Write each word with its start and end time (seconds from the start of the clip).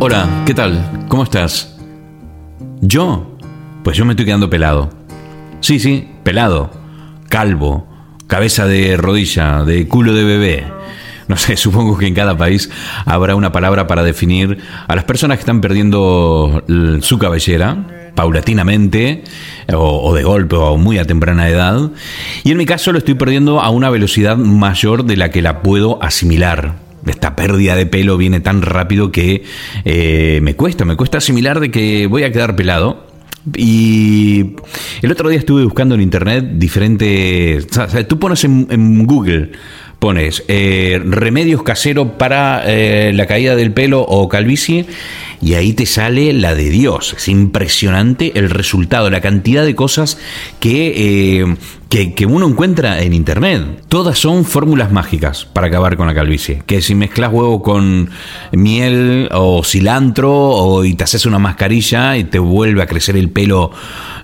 Hola, 0.00 0.28
¿qué 0.44 0.52
tal? 0.54 1.06
¿Cómo 1.08 1.22
estás? 1.22 1.76
¿Yo? 2.80 3.38
Pues 3.82 3.96
yo 3.96 4.04
me 4.04 4.12
estoy 4.12 4.26
quedando 4.26 4.50
pelado. 4.50 4.90
Sí, 5.60 5.78
sí, 5.78 6.06
pelado. 6.22 6.70
Calvo. 7.28 7.86
Cabeza 8.26 8.66
de 8.66 8.98
rodilla, 8.98 9.64
de 9.64 9.88
culo 9.88 10.12
de 10.12 10.24
bebé. 10.24 10.66
No 11.26 11.36
sé, 11.36 11.56
supongo 11.58 11.96
que 11.96 12.06
en 12.06 12.14
cada 12.14 12.36
país 12.36 12.70
habrá 13.06 13.34
una 13.34 13.52
palabra 13.52 13.86
para 13.86 14.02
definir 14.02 14.58
a 14.86 14.94
las 14.94 15.04
personas 15.04 15.38
que 15.38 15.42
están 15.42 15.62
perdiendo 15.62 16.64
su 17.00 17.18
cabellera 17.18 17.97
paulatinamente 18.18 19.22
o, 19.72 20.12
de 20.12 20.24
golpe 20.24 20.56
o 20.56 20.76
muy 20.76 20.98
a 20.98 21.04
temprana 21.04 21.48
edad. 21.48 21.92
Y 22.42 22.50
en 22.50 22.56
mi 22.56 22.66
caso 22.66 22.90
lo 22.90 22.98
estoy 22.98 23.14
perdiendo 23.14 23.60
a 23.60 23.70
una 23.70 23.90
velocidad 23.90 24.36
mayor 24.36 25.04
de 25.04 25.16
la 25.16 25.30
que 25.30 25.40
la 25.40 25.62
puedo 25.62 26.02
asimilar. 26.02 26.74
Esta 27.06 27.36
pérdida 27.36 27.76
de 27.76 27.86
pelo 27.86 28.16
viene 28.16 28.40
tan 28.40 28.62
rápido 28.62 29.12
que 29.12 29.44
eh, 29.84 30.40
me 30.42 30.56
cuesta, 30.56 30.84
me 30.84 30.96
cuesta 30.96 31.18
asimilar 31.18 31.60
de 31.60 31.70
que 31.70 32.08
voy 32.08 32.24
a 32.24 32.32
quedar 32.32 32.56
pelado. 32.56 33.06
Y 33.54 34.56
el 35.00 35.12
otro 35.12 35.28
día 35.28 35.38
estuve 35.38 35.62
buscando 35.62 35.94
en 35.94 36.00
internet 36.00 36.44
diferentes... 36.54 37.68
tú 38.08 38.18
pones 38.18 38.42
en 38.42 39.06
Google 39.06 39.52
pones 39.98 40.44
eh, 40.46 41.00
remedios 41.04 41.62
caseros 41.62 42.08
para 42.18 42.62
eh, 42.66 43.12
la 43.12 43.26
caída 43.26 43.56
del 43.56 43.72
pelo 43.72 44.00
o 44.02 44.28
calvicie 44.28 44.86
y 45.40 45.54
ahí 45.54 45.72
te 45.72 45.86
sale 45.86 46.32
la 46.32 46.54
de 46.54 46.70
Dios. 46.70 47.14
Es 47.16 47.28
impresionante 47.28 48.32
el 48.38 48.50
resultado, 48.50 49.10
la 49.10 49.20
cantidad 49.20 49.64
de 49.64 49.74
cosas 49.74 50.18
que, 50.60 51.40
eh, 51.40 51.56
que, 51.88 52.26
uno 52.26 52.46
encuentra 52.46 53.00
en 53.02 53.12
internet. 53.12 53.84
Todas 53.88 54.18
son 54.18 54.44
fórmulas 54.44 54.92
mágicas 54.92 55.44
para 55.46 55.68
acabar 55.68 55.96
con 55.96 56.06
la 56.06 56.14
calvicie. 56.14 56.62
Que 56.66 56.82
si 56.82 56.94
mezclas 56.94 57.32
huevo 57.32 57.62
con 57.62 58.10
miel 58.52 59.28
o 59.32 59.62
cilantro 59.64 60.32
o, 60.32 60.84
y 60.84 60.94
te 60.94 61.04
haces 61.04 61.24
una 61.24 61.38
mascarilla 61.38 62.16
y 62.16 62.24
te 62.24 62.38
vuelve 62.38 62.82
a 62.82 62.86
crecer 62.86 63.16
el 63.16 63.30
pelo 63.30 63.70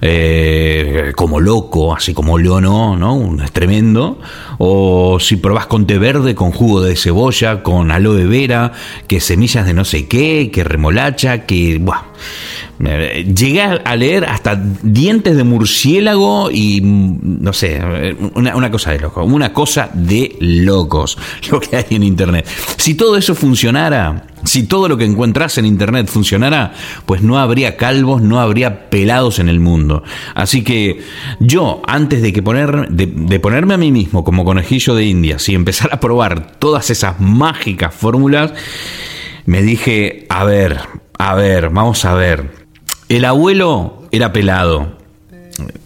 eh, 0.01 1.13
como 1.17 1.41
loco, 1.41 1.95
así 1.95 2.13
como 2.13 2.39
leono, 2.39 2.97
¿no? 2.97 3.43
Es 3.43 3.53
tremendo. 3.53 4.19
O 4.59 5.19
si 5.19 5.37
probás 5.37 5.67
con 5.67 5.87
té 5.87 5.99
verde, 5.99 6.35
con 6.35 6.51
jugo 6.53 6.83
de 6.83 6.97
cebolla, 6.97 7.63
con 7.63 7.91
aloe 7.91 8.27
vera, 8.27 8.73
que 9.07 9.21
semillas 9.21 9.65
de 9.65 9.75
no 9.75 9.85
sé 9.85 10.07
qué, 10.07 10.51
que 10.53 10.65
remolacha, 10.65 11.04
que... 11.13 11.79
Buah. 11.81 12.03
Llegué 12.79 13.63
a 13.63 13.97
leer 13.97 14.25
hasta 14.25 14.61
dientes 14.83 15.37
de 15.37 15.45
murciélago 15.45 16.51
y 16.51 16.81
no 16.83 17.53
sé, 17.53 17.81
una, 18.35 18.71
cosa 18.71 18.91
de 18.91 18.99
locos, 18.99 19.25
una 19.31 19.53
cosa 19.53 19.91
de 19.95 20.37
locos 20.41 21.17
lo 21.51 21.61
que 21.61 21.77
hay 21.77 21.85
en 21.91 22.03
internet. 22.03 22.47
Si 22.77 22.95
todo 22.95 23.17
eso 23.17 23.37
funcionara, 23.37 24.25
si 24.45 24.65
todo 24.65 24.89
lo 24.89 24.99
que 24.99 25.05
encuentras 25.05 25.57
en 25.59 25.67
internet 25.67 26.09
funcionara, 26.09 26.73
pues 27.07 27.23
no 27.23 27.39
habría 27.39 27.77
calvos, 27.77 28.23
no 28.23 28.41
habría 28.41 28.91
pelados 28.91 29.39
en 29.39 29.49
el 29.49 29.61
mundo. 29.61 30.03
Así 30.35 30.65
que 30.65 31.01
yo, 31.39 31.81
antes 31.87 32.23
de 32.23 32.33
que 32.33 32.43
poner, 32.43 32.89
de, 32.89 33.41
ponerme 33.41 33.75
a 33.75 33.79
mí 33.79 33.93
mismo 33.93 34.25
como 34.25 34.45
conejillo 34.45 34.95
de 34.95 35.07
indias 35.07 35.49
y 35.49 35.55
empezar 35.55 35.91
a 35.93 36.01
probar 36.01 36.59
todas 36.59 36.91
esas 36.91 37.21
mágicas 37.21 37.95
fórmulas, 37.95 38.53
me 39.47 39.63
dije, 39.63 40.27
a 40.29 40.45
ver, 40.45 40.79
a 41.19 41.35
ver, 41.35 41.71
vamos 41.71 42.05
a 42.05 42.15
ver 42.15 42.65
el 43.09 43.25
abuelo 43.25 44.03
era 44.13 44.33
pelado. 44.33 44.99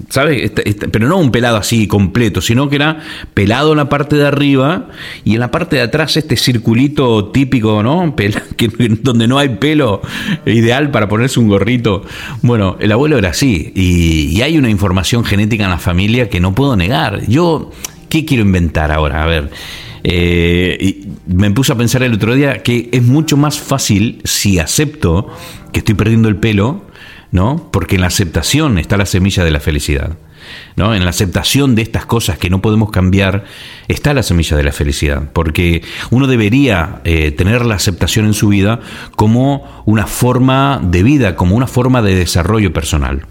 ¿Sabes? 0.09 0.43
Este, 0.43 0.67
este, 0.67 0.89
pero 0.89 1.07
no 1.07 1.19
un 1.19 1.31
pelado 1.31 1.59
así 1.59 1.87
completo, 1.87 2.41
sino 2.41 2.71
que 2.71 2.77
era 2.77 3.01
pelado 3.35 3.73
en 3.73 3.77
la 3.77 3.91
parte 3.91 4.17
de 4.17 4.27
arriba 4.27 4.89
y 5.23 5.35
en 5.35 5.41
la 5.41 5.51
parte 5.51 5.77
de 5.77 5.83
atrás 5.83 6.17
este 6.17 6.39
circulito 6.39 7.27
típico, 7.27 7.83
¿no? 7.83 8.15
donde 9.03 9.29
no 9.29 9.39
hay 9.39 9.51
pelo, 9.51 10.01
ideal 10.47 10.91
para 10.91 11.09
ponerse 11.09 11.39
un 11.39 11.49
gorrito. 11.49 12.03
Bueno, 12.41 12.79
el 12.81 12.91
abuelo 12.93 13.19
era 13.19 13.31
así 13.31 13.71
y, 13.75 14.29
y 14.35 14.41
hay 14.41 14.57
una 14.57 14.71
información 14.71 15.25
genética 15.25 15.65
en 15.65 15.71
la 15.71 15.79
familia 15.79 16.31
que 16.31 16.41
no 16.41 16.55
puedo 16.55 16.75
negar. 16.75 17.27
Yo, 17.29 17.71
¿qué 18.09 18.25
quiero 18.25 18.45
inventar 18.45 18.91
ahora? 18.91 19.23
A 19.23 19.27
ver. 19.27 19.51
Eh, 20.05 21.07
me 21.27 21.51
puse 21.51 21.73
a 21.73 21.77
pensar 21.77 22.03
el 22.03 22.15
otro 22.15 22.35
día 22.35 22.63
que 22.63 22.89
es 22.93 23.03
mucho 23.03 23.37
más 23.37 23.59
fácil 23.59 24.21
si 24.25 24.59
acepto 24.59 25.29
que 25.73 25.81
estoy 25.81 25.95
perdiendo 25.95 26.29
el 26.29 26.37
pelo 26.37 26.89
¿no? 27.31 27.69
Porque 27.73 27.97
en 27.97 28.03
la 28.03 28.07
aceptación 28.07 28.79
está 28.79 28.97
la 28.97 29.07
semilla 29.07 29.45
de 29.45 29.51
la 29.51 29.61
felicidad. 29.61 30.17
¿no? 30.77 30.95
En 30.95 31.05
la 31.05 31.11
aceptación 31.11 31.75
de 31.75 31.83
estas 31.83 32.07
cosas 32.07 32.39
que 32.39 32.49
no 32.49 32.63
podemos 32.63 32.91
cambiar 32.91 33.45
está 33.87 34.15
la 34.15 34.23
semilla 34.23 34.57
de 34.57 34.63
la 34.63 34.73
felicidad, 34.73 35.31
porque 35.33 35.83
uno 36.11 36.27
debería 36.27 37.01
eh, 37.05 37.33
tener 37.33 37.67
la 37.67 37.75
aceptación 37.75 38.25
en 38.25 38.35
su 38.35 38.49
vida 38.49 38.81
como 39.15 39.83
una 39.85 40.07
forma 40.07 40.81
de 40.83 41.03
vida, 41.03 41.37
como 41.37 41.55
una 41.55 41.67
forma 41.67 42.01
de 42.01 42.15
desarrollo 42.15 42.73
personal. 42.73 43.27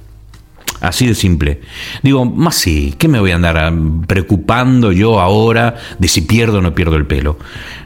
Así 0.81 1.07
de 1.07 1.15
simple. 1.15 1.61
Digo, 2.03 2.25
más 2.25 2.55
sí, 2.55 2.93
¿qué 2.97 3.07
me 3.07 3.19
voy 3.19 3.31
a 3.31 3.35
andar 3.35 3.57
ah, 3.57 3.73
preocupando 4.05 4.91
yo 4.91 5.19
ahora 5.19 5.75
de 5.97 6.07
si 6.07 6.21
pierdo 6.21 6.59
o 6.59 6.61
no 6.61 6.75
pierdo 6.75 6.95
el 6.95 7.07
pelo? 7.07 7.37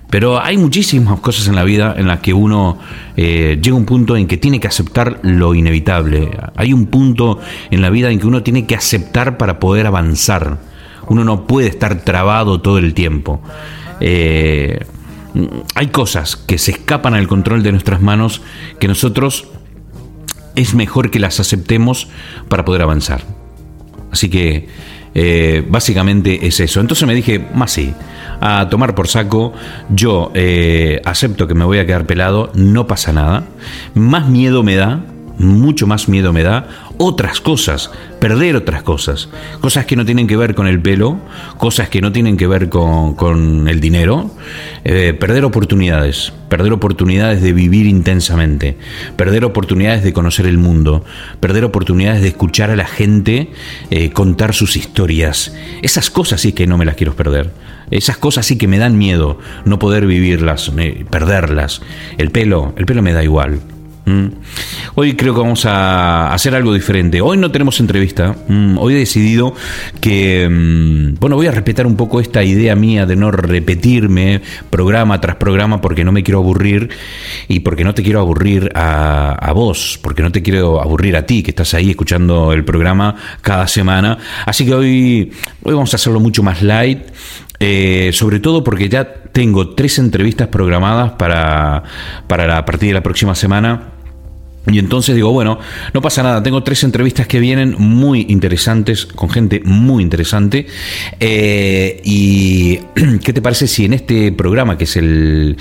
Pero 0.09 0.41
hay 0.41 0.57
muchísimas 0.57 1.21
cosas 1.21 1.47
en 1.47 1.55
la 1.55 1.63
vida 1.63 1.95
en 1.97 2.07
las 2.07 2.19
que 2.19 2.33
uno 2.33 2.77
eh, 3.15 3.59
llega 3.61 3.75
a 3.75 3.79
un 3.79 3.85
punto 3.85 4.17
en 4.17 4.27
que 4.27 4.35
tiene 4.35 4.59
que 4.59 4.67
aceptar 4.67 5.19
lo 5.23 5.55
inevitable. 5.55 6.31
Hay 6.57 6.73
un 6.73 6.87
punto 6.87 7.39
en 7.71 7.81
la 7.81 7.89
vida 7.89 8.11
en 8.11 8.19
que 8.19 8.27
uno 8.27 8.43
tiene 8.43 8.65
que 8.65 8.75
aceptar 8.75 9.37
para 9.37 9.57
poder 9.57 9.87
avanzar. 9.87 10.57
Uno 11.07 11.23
no 11.23 11.47
puede 11.47 11.69
estar 11.69 12.03
trabado 12.03 12.59
todo 12.59 12.77
el 12.77 12.93
tiempo. 12.93 13.41
Eh, 14.01 14.85
hay 15.75 15.87
cosas 15.87 16.35
que 16.35 16.57
se 16.57 16.71
escapan 16.71 17.13
al 17.13 17.29
control 17.29 17.63
de 17.63 17.71
nuestras 17.71 18.01
manos 18.01 18.41
que 18.79 18.89
nosotros 18.89 19.47
es 20.55 20.73
mejor 20.73 21.11
que 21.11 21.19
las 21.19 21.39
aceptemos 21.39 22.07
para 22.49 22.65
poder 22.65 22.81
avanzar. 22.81 23.21
Así 24.11 24.29
que 24.29 24.67
eh, 25.13 25.65
básicamente 25.67 26.47
es 26.47 26.59
eso. 26.59 26.79
Entonces 26.79 27.07
me 27.07 27.15
dije, 27.15 27.39
más 27.53 27.71
sí, 27.71 27.93
a 28.39 28.67
tomar 28.69 28.95
por 28.95 29.07
saco, 29.07 29.53
yo 29.89 30.31
eh, 30.33 31.01
acepto 31.05 31.47
que 31.47 31.53
me 31.53 31.65
voy 31.65 31.79
a 31.79 31.85
quedar 31.85 32.05
pelado, 32.05 32.51
no 32.55 32.87
pasa 32.87 33.11
nada. 33.11 33.45
Más 33.93 34.27
miedo 34.27 34.63
me 34.63 34.75
da, 34.75 35.01
mucho 35.37 35.87
más 35.87 36.07
miedo 36.07 36.33
me 36.33 36.43
da 36.43 36.67
otras 36.97 37.41
cosas, 37.41 37.91
perder 38.19 38.55
otras 38.55 38.83
cosas, 38.83 39.29
cosas 39.59 39.85
que 39.85 39.95
no 39.95 40.05
tienen 40.05 40.27
que 40.27 40.37
ver 40.37 40.53
con 40.53 40.67
el 40.67 40.81
pelo, 40.81 41.17
cosas 41.57 41.89
que 41.89 42.01
no 42.01 42.11
tienen 42.11 42.37
que 42.37 42.47
ver 42.47 42.69
con, 42.69 43.67
el 43.67 43.79
dinero, 43.79 44.29
eh, 44.83 45.13
perder 45.19 45.45
oportunidades, 45.45 46.31
perder 46.47 46.73
oportunidades 46.73 47.41
de 47.41 47.53
vivir 47.53 47.87
intensamente, 47.87 48.77
perder 49.15 49.45
oportunidades 49.45 50.03
de 50.03 50.13
conocer 50.13 50.45
el 50.45 50.57
mundo, 50.57 51.03
perder 51.39 51.65
oportunidades 51.65 52.21
de 52.21 52.27
escuchar 52.27 52.69
a 52.69 52.75
la 52.75 52.85
gente 52.85 53.49
eh, 53.89 54.11
contar 54.11 54.53
sus 54.53 54.75
historias. 54.75 55.55
Esas 55.81 56.11
cosas 56.11 56.41
sí 56.41 56.53
que 56.53 56.67
no 56.67 56.77
me 56.77 56.85
las 56.85 56.95
quiero 56.95 57.15
perder. 57.15 57.51
Esas 57.89 58.17
cosas 58.17 58.45
sí 58.45 58.57
que 58.57 58.67
me 58.67 58.77
dan 58.77 58.97
miedo 58.97 59.37
no 59.65 59.77
poder 59.77 60.05
vivirlas, 60.05 60.71
perderlas. 61.09 61.81
El 62.17 62.31
pelo, 62.31 62.73
el 62.77 62.85
pelo 62.85 63.01
me 63.01 63.11
da 63.11 63.21
igual. 63.21 63.59
Mm. 64.11 64.29
Hoy 64.95 65.15
creo 65.15 65.33
que 65.33 65.39
vamos 65.39 65.65
a 65.65 66.33
hacer 66.33 66.53
algo 66.53 66.73
diferente. 66.73 67.21
Hoy 67.21 67.37
no 67.37 67.51
tenemos 67.51 67.79
entrevista. 67.79 68.35
Mm, 68.47 68.77
hoy 68.77 68.95
he 68.95 68.97
decidido 68.97 69.53
que, 70.01 70.47
mm, 70.49 71.19
bueno, 71.19 71.37
voy 71.37 71.47
a 71.47 71.51
respetar 71.51 71.87
un 71.87 71.95
poco 71.95 72.19
esta 72.19 72.43
idea 72.43 72.75
mía 72.75 73.05
de 73.05 73.15
no 73.15 73.31
repetirme 73.31 74.41
programa 74.69 75.21
tras 75.21 75.37
programa 75.37 75.79
porque 75.79 76.03
no 76.03 76.11
me 76.11 76.23
quiero 76.23 76.39
aburrir 76.39 76.89
y 77.47 77.61
porque 77.61 77.83
no 77.83 77.93
te 77.93 78.03
quiero 78.03 78.19
aburrir 78.19 78.71
a, 78.75 79.51
vos, 79.55 79.99
porque 80.01 80.21
no 80.21 80.31
te 80.31 80.41
quiero 80.41 80.81
aburrir 80.81 81.15
a 81.15 81.25
ti 81.25 81.43
que 81.43 81.51
estás 81.51 81.73
ahí 81.73 81.91
escuchando 81.91 82.51
el 82.53 82.65
programa 82.65 83.15
cada 83.41 83.67
semana. 83.67 84.17
Así 84.45 84.65
que 84.65 84.73
hoy, 84.73 85.31
vamos 85.63 85.93
a 85.93 85.95
hacerlo 85.95 86.19
mucho 86.19 86.43
más 86.43 86.61
light. 86.61 86.99
Eh, 87.63 88.09
sobre 88.11 88.39
todo 88.39 88.63
porque 88.63 88.89
ya 88.89 89.07
tengo 89.31 89.75
tres 89.75 89.99
entrevistas 89.99 90.47
programadas 90.47 91.11
para, 91.11 91.83
para 92.25 92.47
la, 92.47 92.57
a 92.57 92.65
partir 92.65 92.89
de 92.89 92.95
la 92.95 93.03
próxima 93.03 93.35
semana 93.35 93.91
y 94.67 94.77
entonces 94.77 95.15
digo, 95.15 95.31
bueno, 95.31 95.57
no 95.91 96.01
pasa 96.01 96.21
nada, 96.21 96.43
tengo 96.43 96.61
tres 96.61 96.83
entrevistas 96.83 97.25
que 97.25 97.39
vienen 97.39 97.75
muy 97.79 98.27
interesantes, 98.29 99.07
con 99.07 99.27
gente 99.29 99.59
muy 99.65 100.03
interesante. 100.03 100.67
Eh, 101.19 101.99
¿Y 102.03 102.77
qué 103.23 103.33
te 103.33 103.41
parece 103.41 103.65
si 103.65 103.85
en 103.85 103.93
este 103.93 104.31
programa, 104.31 104.77
que 104.77 104.83
es 104.83 104.97
el, 104.97 105.57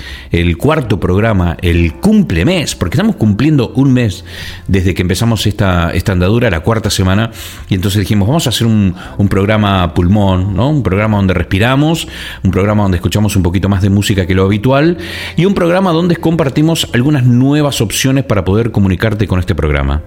cuarto 0.59 0.99
programa, 0.99 1.57
el 1.61 1.95
cumple 1.95 2.45
mes, 2.45 2.75
porque 2.75 2.95
estamos 2.95 3.15
cumpliendo 3.15 3.73
un 3.75 3.91
mes 3.91 4.23
desde 4.67 4.93
que 4.93 5.01
empezamos 5.01 5.47
esta, 5.47 5.91
esta 5.91 6.11
andadura, 6.11 6.51
la 6.51 6.59
cuarta 6.59 6.91
semana, 6.91 7.31
y 7.69 7.73
entonces 7.73 8.01
dijimos, 8.01 8.27
vamos 8.27 8.45
a 8.45 8.49
hacer 8.49 8.67
un, 8.67 8.95
programa 9.29 9.93
pulmón, 9.93 10.55
¿no? 10.55 10.69
Un 10.69 10.83
programa 10.83 11.17
donde 11.17 11.33
respiramos, 11.33 12.07
un 12.43 12.51
programa 12.51 12.83
donde 12.83 12.97
escuchamos 12.97 13.35
un 13.37 13.43
poquito 13.43 13.69
más 13.69 13.81
de 13.81 13.89
música 13.89 14.27
que 14.27 14.35
lo 14.35 14.43
habitual, 14.43 14.97
y 15.37 15.45
un 15.45 15.53
programa 15.53 15.91
donde 15.91 16.17
compartimos 16.17 16.89
algunas 16.93 17.25
nuevas 17.25 17.79
opciones 17.79 18.25
para 18.25 18.43
poder 18.43 18.71
comunicar 18.71 18.90
con 19.27 19.39
este 19.39 19.55
programa. 19.55 20.01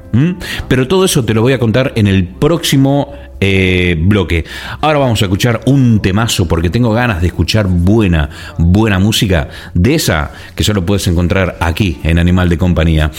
Pero 0.69 0.89
todo 0.89 1.05
eso 1.05 1.25
te 1.25 1.35
lo 1.35 1.43
voy 1.43 1.53
a 1.53 1.59
contar 1.59 1.93
en 1.97 2.07
el 2.07 2.27
próximo 2.27 3.13
eh, 3.41 3.97
bloque. 3.99 4.45
Ahora 4.81 5.01
vamos 5.01 5.21
a 5.21 5.27
escuchar 5.27 5.61
un 5.67 6.01
temazo 6.01 6.49
porque 6.49 6.71
tengo 6.71 6.93
ganas 6.93 7.21
de 7.21 7.27
escuchar 7.27 7.67
buena, 7.67 8.31
buena 8.59 8.99
música 8.99 9.49
de 9.75 9.97
esa 9.97 10.31
que 10.55 10.65
solo 10.65 10.87
puedes 10.87 11.07
encontrar 11.09 11.57
aquí 11.61 11.99
en 12.05 12.19
Animal 12.19 12.49
de 12.49 12.59
Compañía. 12.59 13.11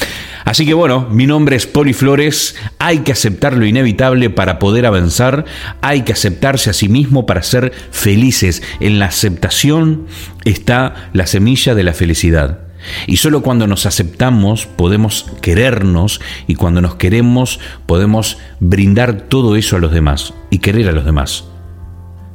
Así 0.46 0.66
que 0.66 0.74
bueno, 0.74 1.08
mi 1.12 1.28
nombre 1.28 1.56
es 1.56 1.68
Poli 1.68 1.94
Flores, 1.94 2.56
hay 2.80 3.00
que 3.00 3.12
aceptar 3.12 3.56
lo 3.56 3.66
inevitable 3.66 4.30
para 4.30 4.58
poder 4.58 4.86
avanzar, 4.86 5.46
hay 5.82 6.02
que 6.02 6.14
aceptarse 6.14 6.70
a 6.70 6.74
sí 6.74 6.90
mismo 6.90 7.26
para 7.26 7.44
ser 7.44 7.72
felices. 7.92 8.64
En 8.80 9.00
la 9.00 9.08
aceptación 9.08 10.08
está 10.44 11.10
la 11.14 11.28
semilla 11.28 11.76
de 11.76 11.84
la 11.84 11.94
felicidad. 11.94 12.65
Y 13.08 13.18
solo 13.18 13.42
cuando 13.42 13.68
nos 13.68 13.86
aceptamos 13.86 14.66
podemos 14.66 15.26
querernos 15.42 16.22
y 16.48 16.56
cuando 16.56 16.82
nos 16.82 16.96
queremos 16.96 17.60
podemos 17.86 18.38
brindar 18.60 19.22
todo 19.22 19.56
eso 19.56 19.76
a 19.76 19.80
los 19.80 19.92
demás 19.92 20.34
y 20.50 20.60
querer 20.60 20.90
a 20.90 20.92
los 20.92 21.06
demás. 21.06 21.46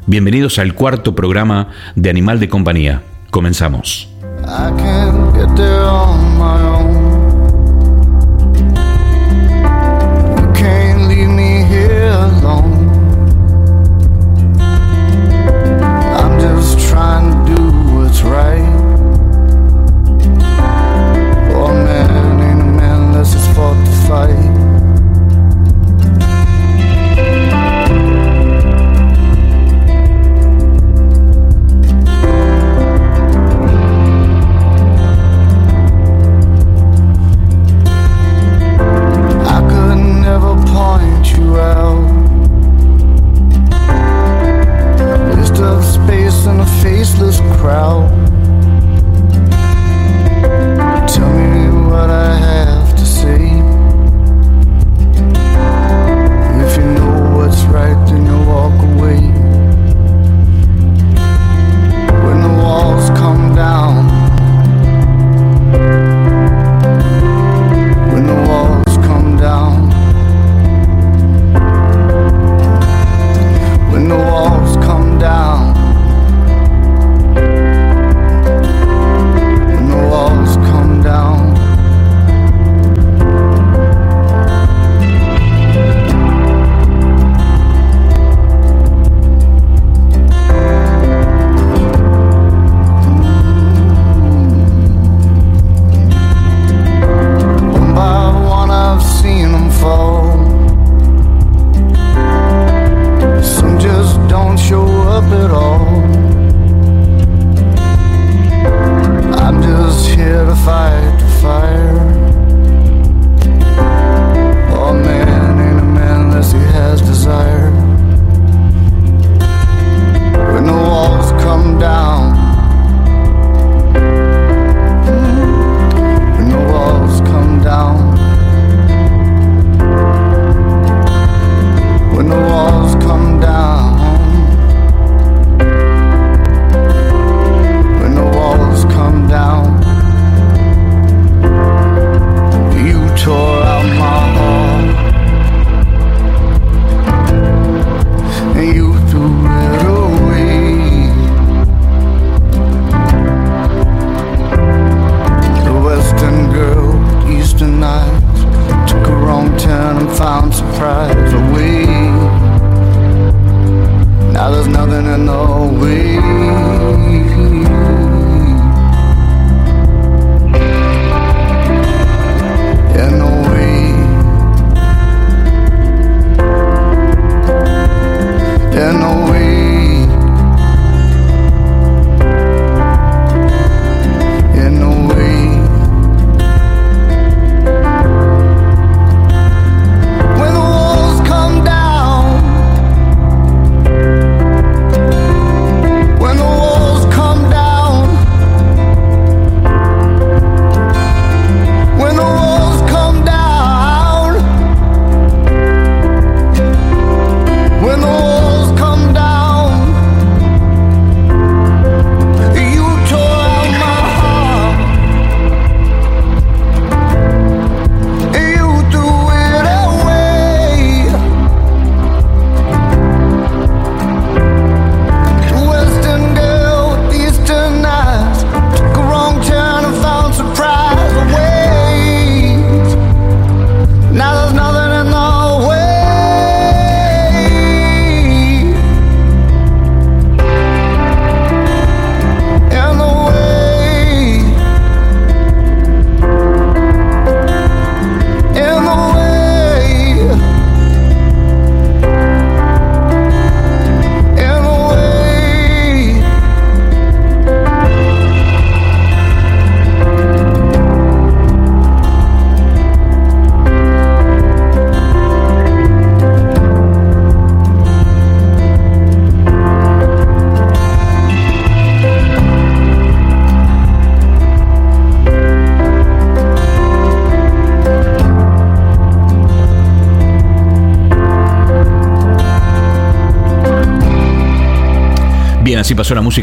Bienvenidos 0.06 0.58
al 0.58 0.75
cuarto 0.75 1.14
programa 1.14 1.69
de 1.94 2.11
Animal 2.11 2.41
de 2.41 2.49
Compañía. 2.49 3.02
Comenzamos. 3.31 4.08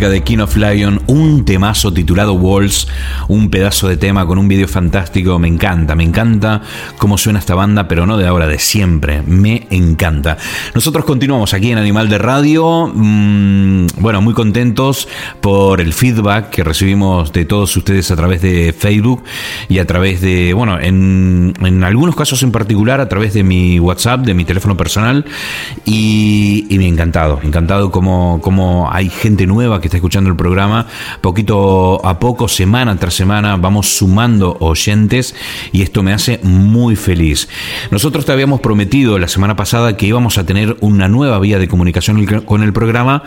De 0.06 0.22
King 0.22 0.40
of 0.40 0.56
Lion, 0.56 1.02
un 1.08 1.44
temazo 1.44 1.92
titulado 1.92 2.34
Walls, 2.34 2.88
un 3.28 3.50
pedazo 3.50 3.88
de 3.88 3.98
tema 3.98 4.26
con 4.26 4.38
un 4.38 4.48
video 4.48 4.68
fantástico. 4.68 5.40
Me 5.40 5.48
encanta, 5.48 5.96
me 5.96 6.04
encanta 6.04 6.62
cómo 6.98 7.18
suena 7.18 7.40
esta 7.40 7.56
banda, 7.56 7.88
pero 7.88 8.06
no 8.06 8.18
de 8.18 8.28
ahora, 8.28 8.48
de 8.48 8.60
siempre. 8.60 9.22
Me 9.22 9.68
encanta. 9.70 10.38
Nosotros 10.74 11.06
continuamos 11.06 11.54
aquí 11.54 11.72
en 11.72 11.78
Animal 11.78 12.10
de 12.10 12.18
Radio. 12.18 12.92
Mm, 12.94 13.88
bueno, 13.98 14.22
muy 14.22 14.34
contentos 14.34 15.08
por 15.42 15.82
el 15.82 15.94
feedback 15.94 16.50
que 16.50 16.64
recibimos 16.64 17.34
de 17.34 17.46
todos 17.46 17.76
ustedes 17.76 18.10
a 18.12 18.16
través 18.16 18.42
de 18.42 18.74
Facebook 18.78 19.24
y 19.70 19.80
a 19.80 19.86
través 19.86 20.22
de, 20.22 20.54
bueno, 20.54 20.80
en, 20.80 21.54
algunos 21.84 22.16
casos 22.16 22.42
en 22.44 22.52
particular, 22.52 23.02
a 23.02 23.10
través 23.10 23.34
de 23.34 23.44
mi 23.44 23.80
WhatsApp, 23.80 24.22
de 24.22 24.34
mi 24.34 24.46
teléfono 24.46 24.78
personal. 24.78 25.26
Y, 25.86 26.66
me 26.78 26.88
encantado, 26.88 27.40
encantado 27.44 27.92
como, 27.92 28.90
hay 28.92 29.10
gente 29.10 29.48
nueva 29.48 29.82
que 29.82 29.88
está 29.88 29.98
escuchando 29.98 30.30
el 30.30 30.36
programa. 30.36 30.86
Poquito 31.22 32.06
a 32.06 32.20
poco, 32.20 32.48
semana 32.48 32.96
tras 32.98 33.17
semana, 33.18 33.58
vamos 33.58 33.98
sumando 33.98 34.58
oyentes 34.60 35.36
y 35.72 35.82
esto 35.82 36.04
me 36.04 36.14
hace 36.14 36.40
muy 36.44 36.96
feliz. 36.96 37.50
Nosotros 37.90 38.26
te 38.26 38.32
habíamos 38.32 38.62
prometido 38.62 39.18
la 39.18 39.28
semana 39.28 39.56
pasada 39.56 39.98
que 39.98 40.06
íbamos 40.06 40.38
a 40.38 40.46
tener 40.46 40.78
una 40.82 41.08
nueva 41.08 41.40
vía 41.40 41.58
de 41.58 41.68
comunicación 41.68 42.24
con 42.46 42.62
el 42.62 42.74
programa 42.74 43.24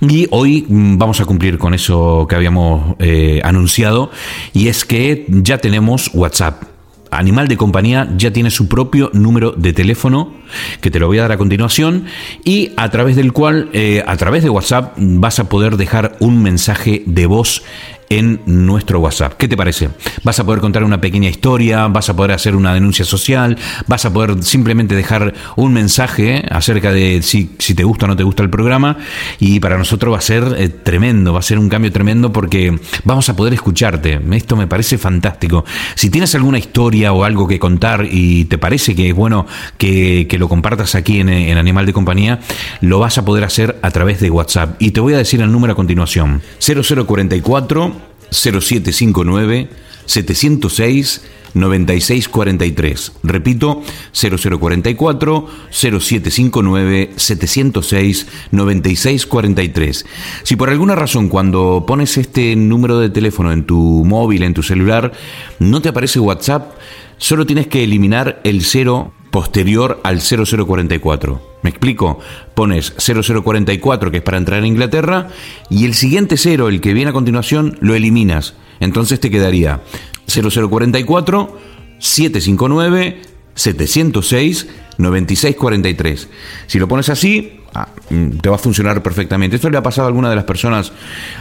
y 0.00 0.26
hoy 0.30 0.66
mm, 0.68 0.98
vamos 0.98 1.20
a 1.20 1.24
cumplir 1.24 1.56
con 1.56 1.72
eso 1.72 2.26
que 2.28 2.36
habíamos 2.36 2.96
eh, 2.98 3.40
anunciado 3.42 4.10
y 4.52 4.68
es 4.68 4.84
que 4.84 5.24
ya 5.28 5.58
tenemos 5.58 6.10
WhatsApp. 6.12 6.64
Animal 7.10 7.48
de 7.48 7.56
Compañía 7.56 8.08
ya 8.16 8.32
tiene 8.32 8.50
su 8.50 8.68
propio 8.68 9.10
número 9.12 9.52
de 9.52 9.72
teléfono, 9.72 10.32
que 10.80 10.90
te 10.92 11.00
lo 11.00 11.08
voy 11.08 11.18
a 11.18 11.22
dar 11.22 11.32
a 11.32 11.38
continuación, 11.38 12.04
y 12.44 12.70
a 12.76 12.88
través 12.90 13.16
del 13.16 13.32
cual, 13.32 13.68
eh, 13.72 14.04
a 14.06 14.16
través 14.16 14.44
de 14.44 14.50
WhatsApp, 14.50 14.94
vas 14.96 15.40
a 15.40 15.48
poder 15.48 15.76
dejar 15.76 16.16
un 16.20 16.40
mensaje 16.42 17.02
de 17.06 17.26
voz 17.26 17.64
en 18.10 18.40
nuestro 18.44 18.98
WhatsApp. 18.98 19.34
¿Qué 19.34 19.46
te 19.46 19.56
parece? 19.56 19.88
Vas 20.24 20.40
a 20.40 20.44
poder 20.44 20.60
contar 20.60 20.82
una 20.82 21.00
pequeña 21.00 21.30
historia, 21.30 21.86
vas 21.86 22.08
a 22.10 22.16
poder 22.16 22.32
hacer 22.32 22.56
una 22.56 22.74
denuncia 22.74 23.04
social, 23.04 23.56
vas 23.86 24.04
a 24.04 24.12
poder 24.12 24.42
simplemente 24.42 24.96
dejar 24.96 25.32
un 25.54 25.72
mensaje 25.72 26.44
acerca 26.50 26.92
de 26.92 27.22
si, 27.22 27.46
te 27.46 27.84
gusta 27.84 28.06
o 28.06 28.08
no 28.08 28.16
te 28.16 28.24
gusta 28.24 28.42
el 28.42 28.50
programa 28.50 28.98
y 29.38 29.60
para 29.60 29.78
nosotros 29.78 30.12
va 30.12 30.18
a 30.18 30.22
ser 30.22 30.56
eh, 30.58 30.68
tremendo, 30.68 31.32
va 31.32 31.38
a 31.38 31.42
ser 31.42 31.58
un 31.60 31.68
cambio 31.68 31.92
tremendo 31.92 32.32
porque 32.32 32.76
vamos 33.04 33.28
a 33.28 33.36
poder 33.36 33.54
escucharte. 33.54 34.20
Esto 34.32 34.56
me 34.56 34.66
parece 34.66 34.98
fantástico. 34.98 35.64
Si 35.94 36.10
tienes 36.10 36.34
alguna 36.34 36.58
historia 36.58 37.12
o 37.12 37.22
algo 37.22 37.46
que 37.46 37.60
contar 37.60 38.08
y 38.10 38.46
te 38.46 38.58
parece 38.58 38.96
que 38.96 39.10
es 39.10 39.14
bueno 39.14 39.46
que, 39.78 40.26
lo 40.40 40.48
compartas 40.48 40.94
aquí 40.94 41.20
en, 41.20 41.28
en 41.28 41.58
Animal 41.58 41.84
de 41.84 41.92
Compañía, 41.92 42.40
lo 42.80 42.98
vas 42.98 43.18
a 43.18 43.24
poder 43.26 43.44
hacer 43.44 43.78
a 43.82 43.90
través 43.90 44.20
de 44.20 44.30
WhatsApp. 44.30 44.80
Y 44.80 44.92
te 44.92 45.00
voy 45.00 45.12
a 45.12 45.18
decir 45.18 45.42
el 45.42 45.52
número 45.52 45.74
a 45.74 45.76
continuación. 45.76 46.40
0044 46.58 47.99
0759 48.30 49.68
706 50.06 51.22
9643. 51.54 53.12
Repito, 53.22 53.82
0044 54.12 55.48
0759 55.70 57.10
706 57.16 58.26
9643. 58.50 60.06
Si 60.42 60.56
por 60.56 60.70
alguna 60.70 60.94
razón 60.94 61.28
cuando 61.28 61.84
pones 61.86 62.16
este 62.18 62.54
número 62.56 62.98
de 62.98 63.10
teléfono 63.10 63.52
en 63.52 63.64
tu 63.64 64.04
móvil, 64.04 64.42
en 64.42 64.54
tu 64.54 64.62
celular, 64.62 65.12
no 65.58 65.82
te 65.82 65.88
aparece 65.88 66.20
WhatsApp, 66.20 66.72
solo 67.16 67.46
tienes 67.46 67.66
que 67.66 67.84
eliminar 67.84 68.40
el 68.44 68.62
cero 68.62 69.12
posterior 69.30 70.00
al 70.02 70.20
0044. 70.20 71.49
¿Me 71.62 71.70
explico? 71.70 72.18
Pones 72.54 72.94
0044, 72.96 74.10
que 74.10 74.18
es 74.18 74.22
para 74.22 74.38
entrar 74.38 74.62
a 74.62 74.66
Inglaterra, 74.66 75.28
y 75.68 75.84
el 75.84 75.94
siguiente 75.94 76.36
cero, 76.36 76.68
el 76.68 76.80
que 76.80 76.94
viene 76.94 77.10
a 77.10 77.14
continuación, 77.14 77.76
lo 77.80 77.94
eliminas. 77.94 78.54
Entonces 78.80 79.20
te 79.20 79.30
quedaría 79.30 79.82
0044 80.26 81.58
759 81.98 83.22
706 83.54 84.68
9643. 84.98 86.28
Si 86.66 86.78
lo 86.78 86.88
pones 86.88 87.08
así, 87.08 87.60
ah, 87.74 87.88
mm, 88.10 88.38
te 88.38 88.48
va 88.48 88.56
a 88.56 88.58
funcionar 88.58 89.02
perfectamente. 89.02 89.56
Esto 89.56 89.70
le 89.70 89.78
ha 89.78 89.82
pasado 89.82 90.06
a 90.06 90.08
alguna 90.08 90.30
de 90.30 90.36
las 90.36 90.44
personas 90.44 90.92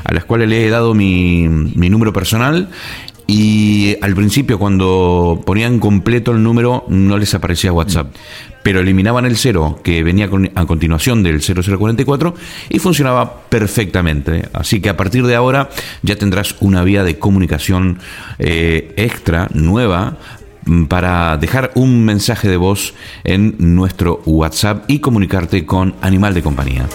a 0.04 0.14
las 0.14 0.26
cuales 0.26 0.50
le 0.50 0.66
he 0.66 0.70
dado 0.70 0.94
mi, 0.94 1.48
mi 1.48 1.90
número 1.90 2.14
personal 2.14 2.70
y 3.32 3.96
al 4.02 4.16
principio 4.16 4.58
cuando 4.58 5.40
ponían 5.46 5.78
completo 5.78 6.32
el 6.32 6.42
número 6.42 6.86
no 6.88 7.16
les 7.16 7.36
aparecía 7.36 7.72
WhatsApp, 7.72 8.08
pero 8.64 8.80
eliminaban 8.80 9.24
el 9.24 9.38
cero 9.38 9.80
que 9.84 10.02
venía 10.02 10.28
a 10.56 10.66
continuación 10.66 11.22
del 11.22 11.40
0044 11.40 12.34
y 12.70 12.80
funcionaba 12.80 13.42
perfectamente. 13.48 14.50
Así 14.52 14.82
que 14.82 14.90
a 14.90 14.98
partir 14.98 15.28
de 15.28 15.36
ahora 15.36 15.70
ya 16.02 16.16
tendrás 16.16 16.56
una 16.60 16.84
vía 16.84 17.04
de 17.04 17.20
comunicación 17.20 18.00
eh, 18.40 18.96
extra, 18.98 19.48
nueva, 19.54 20.18
mm, 20.66 20.86
para 20.86 21.38
dejar 21.38 21.70
un 21.76 22.04
mensaje 22.06 22.50
de 22.50 22.58
voz 22.58 22.96
en 23.24 23.54
nuestro 23.60 24.24
WhatsApp 24.26 24.86
y 24.88 25.02
comunicarte 25.02 25.68
con 25.68 25.94
Animal 26.02 26.34
de 26.34 26.42
Compañía. 26.42 26.88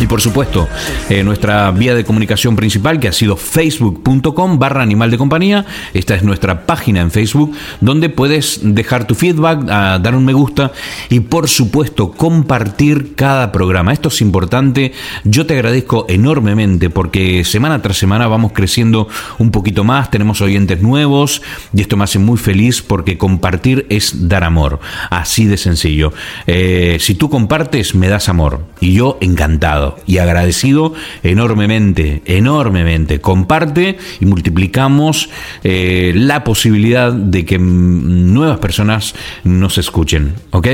Y 0.00 0.06
por 0.06 0.20
supuesto, 0.20 0.68
eh, 1.10 1.24
nuestra 1.24 1.70
vía 1.72 1.92
de 1.92 2.04
comunicación 2.04 2.54
principal 2.54 3.00
que 3.00 3.08
ha 3.08 3.12
sido 3.12 3.36
facebook.com 3.36 4.58
barra 4.58 4.80
animal 4.80 5.10
de 5.10 5.18
compañía. 5.18 5.66
Esta 5.92 6.14
es 6.14 6.22
nuestra 6.22 6.66
página 6.66 7.00
en 7.00 7.10
Facebook 7.10 7.56
donde 7.80 8.08
puedes 8.08 8.60
dejar 8.62 9.06
tu 9.06 9.16
feedback, 9.16 9.64
dar 9.64 10.14
un 10.14 10.24
me 10.24 10.32
gusta 10.32 10.70
y 11.10 11.20
por 11.20 11.48
supuesto 11.48 12.12
compartir 12.12 13.14
cada 13.16 13.50
programa. 13.50 13.92
Esto 13.92 14.08
es 14.08 14.20
importante. 14.20 14.92
Yo 15.24 15.46
te 15.46 15.54
agradezco 15.54 16.06
enormemente 16.08 16.90
porque 16.90 17.44
semana 17.44 17.82
tras 17.82 17.96
semana 17.96 18.28
vamos 18.28 18.52
creciendo 18.52 19.08
un 19.38 19.50
poquito 19.50 19.82
más, 19.82 20.10
tenemos 20.12 20.40
oyentes 20.40 20.80
nuevos 20.80 21.42
y 21.74 21.80
esto 21.80 21.96
me 21.96 22.04
hace 22.04 22.20
muy 22.20 22.38
feliz 22.38 22.82
porque 22.82 23.18
compartir 23.18 23.86
es 23.88 24.28
dar 24.28 24.44
amor. 24.44 24.78
Así 25.10 25.46
de 25.46 25.56
sencillo. 25.56 26.12
Eh, 26.46 26.98
si 27.00 27.16
tú 27.16 27.28
compartes, 27.28 27.96
me 27.96 28.08
das 28.08 28.28
amor 28.28 28.64
y 28.80 28.92
yo 28.92 29.18
encantado 29.20 29.87
y 30.06 30.18
agradecido 30.18 30.94
enormemente, 31.22 32.22
enormemente. 32.26 33.20
Comparte 33.20 33.98
y 34.20 34.26
multiplicamos 34.26 35.30
eh, 35.64 36.12
la 36.14 36.44
posibilidad 36.44 37.12
de 37.12 37.44
que 37.44 37.58
nuevas 37.58 38.58
personas 38.58 39.14
nos 39.44 39.78
escuchen. 39.78 40.34
¿Ok? 40.50 40.68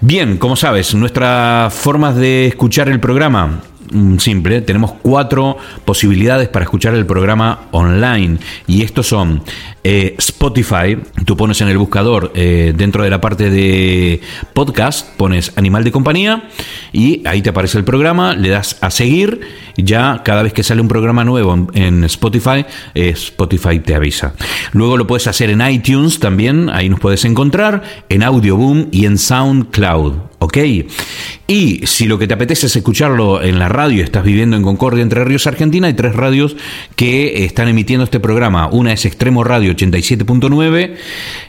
Bien, 0.00 0.38
como 0.38 0.56
sabes, 0.56 0.94
nuestras 0.94 1.72
formas 1.74 2.16
de 2.16 2.46
escuchar 2.46 2.88
el 2.88 3.00
programa 3.00 3.60
simple. 4.18 4.60
Tenemos 4.60 4.92
cuatro 5.02 5.56
posibilidades 5.84 6.48
para 6.48 6.64
escuchar 6.64 6.94
el 6.94 7.06
programa 7.06 7.68
online 7.72 8.38
y 8.66 8.82
estos 8.82 9.06
son 9.06 9.42
eh, 9.84 10.14
Spotify. 10.18 10.98
Tú 11.24 11.36
pones 11.36 11.60
en 11.60 11.68
el 11.68 11.78
buscador 11.78 12.32
eh, 12.34 12.74
dentro 12.76 13.04
de 13.04 13.10
la 13.10 13.20
parte 13.20 13.48
de 13.48 14.20
podcast, 14.52 15.16
pones 15.16 15.52
Animal 15.56 15.84
de 15.84 15.92
Compañía 15.92 16.48
y 16.92 17.26
ahí 17.26 17.42
te 17.42 17.50
aparece 17.50 17.78
el 17.78 17.84
programa, 17.84 18.34
le 18.34 18.50
das 18.50 18.76
a 18.80 18.90
seguir. 18.90 19.40
Ya 19.76 20.22
cada 20.24 20.42
vez 20.42 20.52
que 20.52 20.62
sale 20.62 20.80
un 20.80 20.88
programa 20.88 21.24
nuevo 21.24 21.68
en, 21.72 22.04
Spotify, 22.04 22.66
eh, 22.94 23.10
Spotify 23.10 23.78
te 23.78 23.94
avisa. 23.94 24.34
Luego 24.72 24.96
lo 24.96 25.06
puedes 25.06 25.26
hacer 25.26 25.50
en 25.50 25.60
iTunes 25.66 26.18
también, 26.18 26.68
ahí 26.70 26.88
nos 26.88 27.00
puedes 27.00 27.24
encontrar, 27.24 27.82
en 28.08 28.22
Audioboom 28.24 28.88
y 28.90 29.06
en 29.06 29.18
SoundCloud. 29.18 30.14
¿Ok? 30.40 30.56
Y 31.50 31.86
si 31.86 32.06
lo 32.06 32.18
que 32.18 32.28
te 32.28 32.34
apetece 32.34 32.66
es 32.66 32.76
escucharlo 32.76 33.42
en 33.42 33.58
la 33.58 33.68
radio, 33.68 34.04
estás 34.04 34.22
viviendo 34.22 34.56
en 34.56 34.62
Concordia, 34.62 35.02
Entre 35.02 35.24
Ríos, 35.24 35.46
Argentina, 35.46 35.88
hay 35.88 35.94
tres 35.94 36.14
radios 36.14 36.56
que 36.94 37.44
están 37.44 37.66
emitiendo 37.68 38.04
este 38.04 38.20
programa. 38.20 38.68
Una 38.68 38.92
es 38.92 39.04
Extremo 39.04 39.42
Radio 39.42 39.72
87.9, 39.72 40.94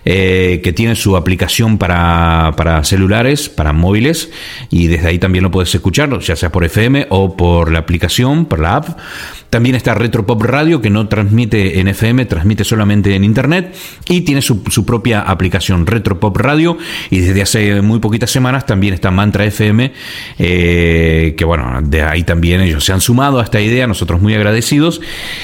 eh, 0.06 0.62
que 0.64 0.74
tiene 0.74 0.96
su 0.96 1.18
aplicación 1.18 1.78
para, 1.78 2.54
para, 2.58 2.84
celulares, 2.84 3.50
para 3.50 3.74
móviles, 3.74 4.32
y 4.72 4.88
desde 4.88 5.10
ahí 5.10 5.20
también 5.20 5.44
lo 5.44 5.52
puedes 5.52 5.76
escuchar, 5.76 6.18
ya 6.20 6.36
sea 6.36 6.52
por 6.52 6.64
FM 6.64 7.08
o 7.10 7.36
por 7.36 7.72
la 7.72 7.80
aplicación, 7.80 8.46
por 8.46 8.60
la 8.60 8.78
app. 8.78 8.98
También 9.50 9.76
está 9.76 9.96
Retropop 9.96 10.42
Radio, 10.44 10.80
que 10.80 10.92
no 10.92 11.08
transmite 11.08 11.80
en 11.80 11.88
FM, 11.88 12.26
transmite 12.26 12.64
solamente 12.64 13.16
en 13.16 13.24
Internet, 13.24 13.76
y 14.08 14.22
tiene 14.22 14.42
su, 14.42 14.64
su 14.70 14.86
propia 14.86 15.22
aplicación 15.22 15.86
Retropop 15.86 16.38
Radio, 16.38 16.78
y 17.10 17.20
desde 17.20 17.42
hace 17.42 17.82
muy 17.82 18.00
poquitas 18.00 18.32
semanas 18.32 18.66
también 18.66 18.79
está 18.88 19.12
Mantra 19.12 19.46
FM, 19.46 19.94
eh, 20.38 21.36
que 21.38 21.46
bueno, 21.46 21.82
de 21.84 22.04
ahí 22.04 22.24
también 22.24 22.62
ellos 22.62 22.84
se 22.84 22.94
han 22.94 23.02
sumado 23.02 23.40
a 23.40 23.44
esta 23.44 23.62
idea, 23.62 23.88
nosotros 23.88 24.22
muy 24.22 24.34
agradecidos. 24.34 25.02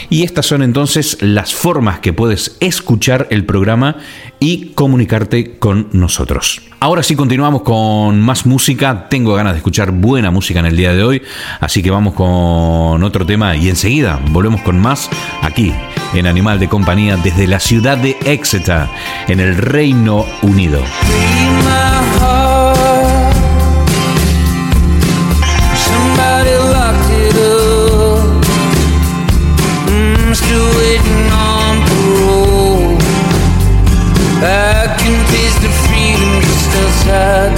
Y 0.10 0.24
estas 0.24 0.46
son 0.46 0.62
entonces 0.62 1.18
las 1.22 1.54
formas 1.54 2.00
que 2.00 2.14
puedes 2.14 2.58
escuchar 2.60 3.28
el 3.30 3.46
programa 3.46 3.98
y 4.40 4.72
comunicarte 4.74 5.58
con 5.58 5.90
nosotros. 5.92 6.62
Ahora 6.80 7.04
sí 7.04 7.16
continuamos 7.16 7.62
con 7.64 8.22
más 8.22 8.46
música, 8.46 9.08
tengo 9.10 9.34
ganas 9.34 9.54
de 9.54 9.58
escuchar 9.58 9.92
buena 9.92 10.30
música 10.30 10.60
en 10.60 10.66
el 10.68 10.78
día 10.78 10.94
de 10.94 11.04
hoy, 11.04 11.22
así 11.60 11.82
que 11.82 11.90
vamos 11.90 12.14
con 12.14 13.02
otro 13.02 13.26
tema 13.26 13.56
y 13.56 13.70
enseguida 13.70 14.20
volvemos 14.30 14.62
con 14.62 14.80
más 14.80 15.10
aquí 15.42 15.74
en 16.14 16.28
Animal 16.28 16.60
de 16.60 16.68
Compañía 16.68 17.18
desde 17.18 17.48
la 17.48 17.60
ciudad 17.60 17.98
de 17.98 18.16
Exeter, 18.26 18.88
en 19.28 19.40
el 19.40 19.58
Reino 19.58 20.26
Unido. 20.42 20.80
sad 37.06 37.55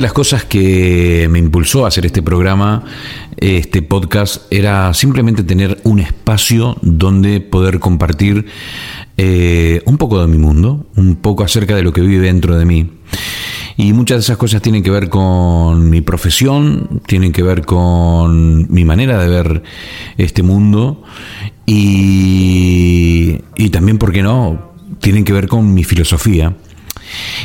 de 0.00 0.02
las 0.02 0.14
cosas 0.14 0.46
que 0.46 1.28
me 1.30 1.38
impulsó 1.38 1.84
a 1.84 1.88
hacer 1.88 2.06
este 2.06 2.22
programa, 2.22 2.84
este 3.36 3.82
podcast, 3.82 4.50
era 4.50 4.94
simplemente 4.94 5.42
tener 5.42 5.78
un 5.84 5.98
espacio 6.00 6.78
donde 6.80 7.42
poder 7.42 7.80
compartir 7.80 8.46
eh, 9.18 9.82
un 9.84 9.98
poco 9.98 10.18
de 10.22 10.26
mi 10.26 10.38
mundo, 10.38 10.86
un 10.96 11.16
poco 11.16 11.44
acerca 11.44 11.76
de 11.76 11.82
lo 11.82 11.92
que 11.92 12.00
vive 12.00 12.24
dentro 12.24 12.56
de 12.58 12.64
mí. 12.64 12.90
Y 13.76 13.92
muchas 13.92 14.16
de 14.16 14.20
esas 14.20 14.38
cosas 14.38 14.62
tienen 14.62 14.82
que 14.82 14.90
ver 14.90 15.10
con 15.10 15.90
mi 15.90 16.00
profesión, 16.00 17.02
tienen 17.04 17.32
que 17.32 17.42
ver 17.42 17.66
con 17.66 18.72
mi 18.72 18.86
manera 18.86 19.22
de 19.22 19.28
ver 19.28 19.62
este 20.16 20.42
mundo 20.42 21.02
y, 21.66 23.38
y 23.54 23.68
también, 23.68 23.98
¿por 23.98 24.12
qué 24.12 24.22
no?, 24.22 24.72
tienen 24.98 25.24
que 25.24 25.34
ver 25.34 25.46
con 25.46 25.74
mi 25.74 25.84
filosofía. 25.84 26.54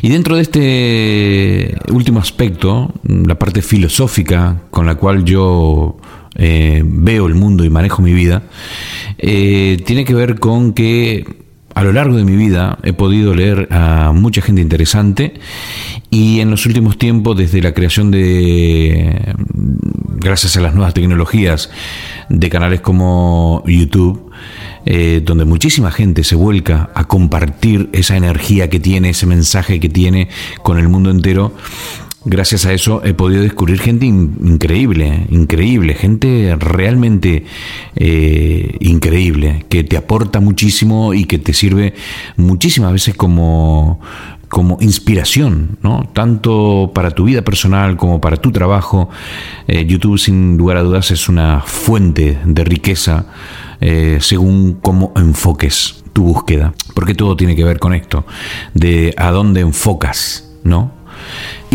Y 0.02 0.10
dentro 0.10 0.36
de 0.36 0.42
este 0.42 1.76
último 1.92 2.20
aspecto, 2.20 2.94
la 3.04 3.38
parte 3.40 3.62
filosófica 3.62 4.62
con 4.72 4.86
la 4.86 4.96
cual 4.96 5.26
yo 5.26 5.98
eh, 6.36 6.84
veo 6.86 7.28
el 7.28 7.36
mundo 7.36 7.64
y 7.64 7.70
manejo 7.70 8.02
mi 8.02 8.14
vida, 8.14 8.44
eh, 9.18 9.82
tiene 9.86 10.06
que 10.06 10.14
ver 10.14 10.40
con 10.40 10.74
que 10.74 11.26
a 11.74 11.84
lo 11.84 11.92
largo 11.92 12.16
de 12.16 12.24
mi 12.24 12.36
vida 12.36 12.80
he 12.84 12.94
podido 12.94 13.36
leer 13.36 13.68
a 13.70 14.14
mucha 14.14 14.42
gente 14.42 14.62
interesante 14.62 15.34
y 16.10 16.40
en 16.40 16.50
los 16.50 16.66
últimos 16.66 16.98
tiempos, 16.98 17.38
desde 17.38 17.62
la 17.62 17.74
creación 17.74 18.12
de, 18.12 19.36
gracias 20.26 20.56
a 20.56 20.62
las 20.62 20.74
nuevas 20.74 20.94
tecnologías, 20.94 21.70
de 22.30 22.50
canales 22.50 22.82
como 22.82 23.64
YouTube, 23.68 24.32
eh, 24.86 25.22
donde 25.24 25.46
muchísima 25.46 25.92
gente 25.92 26.24
se 26.24 26.36
vuelca 26.36 26.92
a 26.94 27.06
compartir 27.06 27.90
esa 27.92 28.16
energía 28.16 28.70
que 28.70 28.80
tiene, 28.80 29.10
ese 29.10 29.26
mensaje 29.26 29.80
que 29.80 29.90
tiene 29.90 30.30
con 30.64 30.78
el 30.78 30.90
mundo 30.90 31.10
entero. 31.10 31.54
Gracias 32.28 32.66
a 32.66 32.74
eso 32.74 33.04
he 33.06 33.14
podido 33.14 33.44
descubrir 33.44 33.80
gente 33.80 34.08
increíble, 34.08 35.28
increíble, 35.30 35.94
gente 35.94 36.56
realmente 36.58 37.46
eh, 37.96 38.78
increíble, 38.80 39.66
que 39.70 39.84
te 39.84 39.96
aporta 39.96 40.40
muchísimo 40.40 41.14
y 41.14 41.26
que 41.26 41.38
te 41.38 41.54
sirve 41.54 41.94
muchísimas 42.36 42.92
veces 42.94 43.14
como, 43.14 44.00
como 44.50 44.78
inspiración, 44.82 45.78
¿no? 45.82 46.10
Tanto 46.14 46.92
para 46.94 47.12
tu 47.12 47.26
vida 47.26 47.42
personal 47.42 47.98
como 47.98 48.22
para 48.22 48.38
tu 48.38 48.52
trabajo. 48.52 49.10
Eh, 49.68 49.86
YouTube, 49.86 50.18
sin 50.18 50.58
lugar 50.58 50.78
a 50.78 50.84
dudas, 50.84 51.12
es 51.12 51.30
una 51.30 51.62
fuente 51.62 52.38
de 52.46 52.64
riqueza 52.64 53.26
eh, 53.82 54.20
según 54.22 54.80
cómo 54.82 55.12
enfoques 55.16 56.04
tu 56.14 56.24
búsqueda. 56.24 56.74
Porque 56.94 57.14
todo 57.14 57.36
tiene 57.36 57.56
que 57.56 57.64
ver 57.64 57.80
con 57.80 57.94
esto, 57.94 58.26
de 58.74 59.14
a 59.18 59.32
dónde 59.32 59.62
enfocas, 59.62 60.50
¿no? 60.64 60.92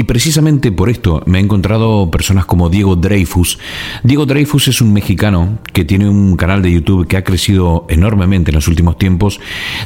Y 0.01 0.05
precisamente 0.05 0.73
por 0.73 0.89
esto 0.89 1.23
me 1.27 1.37
he 1.37 1.43
encontrado 1.43 2.11
personas 2.11 2.47
como 2.47 2.71
Diego 2.71 2.97
Dreyfus. 2.97 3.59
Diego 4.03 4.25
Dreyfus 4.25 4.69
es 4.69 4.81
un 4.81 4.95
mexicano 4.95 5.59
que 5.75 5.85
tiene 5.85 6.09
un 6.09 6.39
canal 6.39 6.63
de 6.63 6.73
YouTube 6.73 7.07
que 7.07 7.19
ha 7.19 7.23
crecido 7.23 7.85
enormemente 7.91 8.51
en 8.51 8.55
los 8.55 8.67
últimos 8.67 8.97
tiempos, 8.97 9.41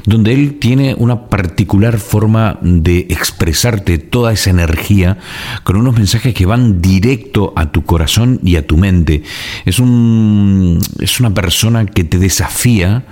donde 0.06 0.32
él 0.32 0.60
tiene 0.60 0.94
una 0.96 1.26
particular 1.26 1.98
forma 1.98 2.60
de 2.62 3.08
expresarte 3.10 3.98
toda 3.98 4.32
esa 4.32 4.50
energía 4.50 5.18
con 5.64 5.74
unos 5.74 5.96
mensajes 5.96 6.32
que 6.32 6.46
van 6.46 6.80
directo 6.80 7.52
a 7.56 7.72
tu 7.72 7.82
corazón 7.82 8.38
y 8.44 8.54
a 8.54 8.64
tu 8.64 8.76
mente. 8.76 9.24
Es, 9.64 9.80
un, 9.80 10.78
es 11.00 11.18
una 11.18 11.34
persona 11.34 11.86
que 11.86 12.04
te 12.04 12.18
desafía 12.18 13.04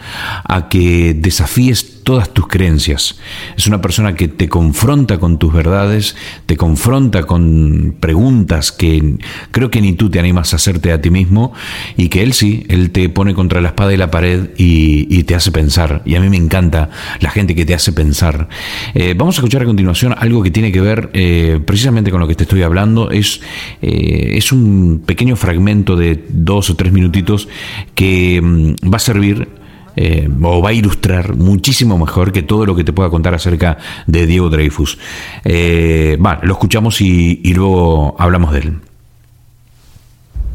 a 0.45 0.69
que 0.69 1.15
desafíes 1.15 2.03
todas 2.03 2.33
tus 2.33 2.49
creencias. 2.49 3.19
Es 3.57 3.67
una 3.67 3.81
persona 3.81 4.15
que 4.15 4.29
te 4.29 4.49
confronta 4.49 5.19
con 5.19 5.39
tus 5.39 5.53
verdades, 5.53 6.17
te 6.47 6.57
confronta 6.57 6.92
con 7.27 7.97
preguntas 8.01 8.71
que 8.71 9.17
creo 9.51 9.71
que 9.71 9.81
ni 9.81 9.95
tú 9.95 10.11
te 10.11 10.19
animas 10.19 10.53
a 10.53 10.57
hacerte 10.57 10.93
a 10.93 11.01
ti 11.01 11.09
mismo 11.09 11.55
y 11.97 12.09
que 12.09 12.23
él 12.23 12.35
sí, 12.35 12.67
él 12.69 12.91
te 12.91 13.09
pone 13.09 13.33
contra 13.33 13.63
la 13.63 13.69
espada 13.69 13.95
y 13.95 13.97
la 13.97 14.11
pared 14.11 14.51
y, 14.59 15.23
te 15.23 15.35
hace 15.37 15.53
pensar. 15.53 16.03
Y 16.05 16.17
a 16.17 16.21
mí 16.21 16.29
me 16.29 16.37
encanta 16.37 16.91
la 17.21 17.31
gente 17.31 17.55
que 17.55 17.65
te 17.65 17.75
hace 17.75 17.93
pensar. 17.93 18.49
Eh, 18.93 19.15
vamos 19.17 19.37
a 19.37 19.39
escuchar 19.39 19.63
a 19.63 19.65
continuación 19.65 20.15
algo 20.19 20.43
que 20.43 20.51
tiene 20.51 20.73
que 20.73 20.81
ver 20.81 21.11
eh, 21.15 21.61
precisamente 21.65 22.11
con 22.11 22.21
lo 22.21 22.29
que 22.29 22.35
te 22.35 22.43
estoy 22.43 22.63
hablando. 22.63 23.11
Es, 23.11 23.41
eh, 23.81 24.33
es 24.35 24.53
un 24.53 25.03
pequeño 25.07 25.37
fragmento 25.37 25.97
de 25.97 26.25
dos 26.29 26.69
o 26.69 26.77
tres 26.77 26.93
minutitos 26.93 27.49
que 27.95 28.41
mm, 28.43 28.93
va 28.93 28.97
a 28.97 29.01
servir 29.01 29.62
eh, 29.97 30.29
o 30.43 30.63
va 30.63 30.71
a 30.71 30.73
ilustrar 30.73 31.37
muchísimo 31.37 31.99
mejor 31.99 32.33
que 32.33 32.43
todo 32.43 32.67
lo 32.67 32.75
que 32.75 32.85
te 32.85 32.93
pueda 32.93 33.11
contar 33.11 33.35
acerca 33.35 33.79
de 34.07 34.27
Diego 34.27 34.49
Dreyfus. 34.49 34.99
Eh, 35.45 36.19
lo 36.43 36.53
escuchamos 36.53 37.01
y, 37.01 37.41
y 37.43 37.55
luego 37.55 38.17
hablamos 38.19 38.53
de 38.53 38.59
él. 38.61 38.81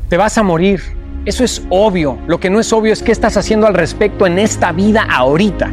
Te 0.09 0.17
vas 0.17 0.37
a 0.37 0.43
morir. 0.43 0.81
Eso 1.25 1.43
es 1.43 1.61
obvio. 1.69 2.17
Lo 2.27 2.39
que 2.39 2.49
no 2.49 2.59
es 2.59 2.71
obvio 2.71 2.93
es 2.93 3.03
qué 3.03 3.11
estás 3.11 3.35
haciendo 3.35 3.67
al 3.67 3.73
respecto 3.73 4.25
en 4.25 4.39
esta 4.39 4.71
vida 4.71 5.05
ahorita. 5.09 5.69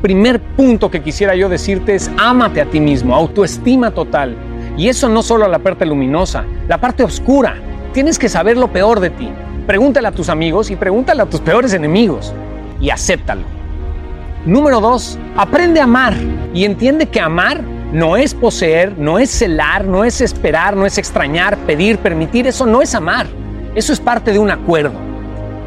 Primer 0.00 0.40
punto 0.40 0.90
que 0.90 1.02
quisiera 1.02 1.34
yo 1.34 1.48
decirte 1.48 1.94
es 1.94 2.10
ámate 2.16 2.60
a 2.62 2.70
ti 2.70 2.80
mismo, 2.80 3.14
autoestima 3.14 3.90
total. 3.90 4.36
Y 4.78 4.88
eso 4.88 5.08
no 5.08 5.22
solo 5.22 5.46
la 5.48 5.58
parte 5.58 5.84
luminosa, 5.84 6.44
la 6.68 6.80
parte 6.80 7.02
oscura. 7.02 7.56
Tienes 7.92 8.18
que 8.18 8.28
saber 8.28 8.56
lo 8.56 8.72
peor 8.72 9.00
de 9.00 9.10
ti. 9.10 9.28
Pregúntale 9.66 10.08
a 10.08 10.12
tus 10.12 10.28
amigos 10.28 10.70
y 10.70 10.76
pregúntale 10.76 11.22
a 11.22 11.26
tus 11.26 11.40
peores 11.40 11.72
enemigos 11.74 12.32
y 12.80 12.90
acéptalo. 12.90 13.42
Número 14.44 14.80
dos, 14.80 15.18
aprende 15.36 15.80
a 15.80 15.84
amar 15.84 16.14
y 16.54 16.64
entiende 16.64 17.06
que 17.06 17.20
amar 17.20 17.62
no 17.92 18.16
es 18.16 18.34
poseer, 18.34 18.96
no 18.98 19.18
es 19.18 19.30
celar, 19.30 19.84
no 19.84 20.04
es 20.04 20.20
esperar, 20.20 20.76
no 20.76 20.86
es 20.86 20.98
extrañar, 20.98 21.56
pedir, 21.58 21.98
permitir, 21.98 22.46
eso 22.46 22.66
no 22.66 22.82
es 22.82 22.94
amar, 22.94 23.26
eso 23.74 23.92
es 23.92 24.00
parte 24.00 24.32
de 24.32 24.38
un 24.38 24.50
acuerdo. 24.50 24.98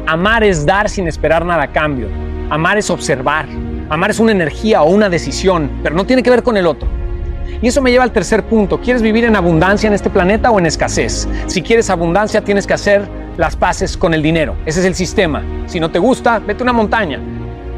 Amar 0.06 0.44
es 0.44 0.64
dar 0.64 0.88
sin 0.88 1.08
esperar 1.08 1.44
nada 1.44 1.64
a 1.64 1.72
cambio, 1.72 2.08
amar 2.50 2.78
es 2.78 2.90
observar, 2.90 3.46
amar 3.88 4.10
es 4.10 4.18
una 4.18 4.32
energía 4.32 4.82
o 4.82 4.90
una 4.90 5.08
decisión, 5.08 5.70
pero 5.82 5.94
no 5.94 6.06
tiene 6.06 6.22
que 6.22 6.30
ver 6.30 6.42
con 6.42 6.56
el 6.56 6.66
otro. 6.66 6.88
Y 7.62 7.68
eso 7.68 7.82
me 7.82 7.90
lleva 7.90 8.04
al 8.04 8.12
tercer 8.12 8.44
punto, 8.44 8.80
¿quieres 8.80 9.02
vivir 9.02 9.24
en 9.24 9.36
abundancia 9.36 9.88
en 9.88 9.92
este 9.92 10.08
planeta 10.08 10.50
o 10.50 10.58
en 10.58 10.66
escasez? 10.66 11.28
Si 11.46 11.62
quieres 11.62 11.90
abundancia 11.90 12.42
tienes 12.42 12.66
que 12.66 12.74
hacer 12.74 13.19
las 13.40 13.56
paces 13.56 13.96
con 13.96 14.12
el 14.12 14.22
dinero. 14.22 14.54
Ese 14.66 14.80
es 14.80 14.86
el 14.86 14.94
sistema. 14.94 15.42
Si 15.64 15.80
no 15.80 15.90
te 15.90 15.98
gusta, 15.98 16.40
vete 16.40 16.62
a 16.62 16.64
una 16.64 16.74
montaña. 16.74 17.18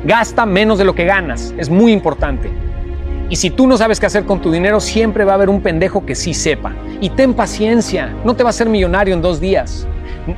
Gasta 0.05 0.45
menos 0.45 0.77
de 0.77 0.85
lo 0.85 0.93
que 0.93 1.05
ganas. 1.05 1.55
Es 1.57 1.71
muy 1.71 1.93
importante. 1.93 2.51
Y 3.31 3.37
si 3.37 3.49
tú 3.49 3.69
no 3.69 3.77
sabes 3.77 4.01
qué 4.01 4.07
hacer 4.07 4.25
con 4.25 4.41
tu 4.41 4.51
dinero, 4.51 4.81
siempre 4.81 5.25
va 5.25 5.33
a 5.33 5.35
haber 5.37 5.49
un 5.49 5.61
pendejo 5.61 6.05
que 6.05 6.17
sí 6.17 6.35
sepa. 6.35 6.73
Y 7.01 7.11
ten 7.11 7.33
paciencia. 7.33 8.13
No 8.25 8.35
te 8.35 8.43
va 8.43 8.51
a 8.51 8.53
ser 8.53 8.69
millonario 8.69 9.15
en 9.15 9.23
dos 9.23 9.39
días. 9.39 9.87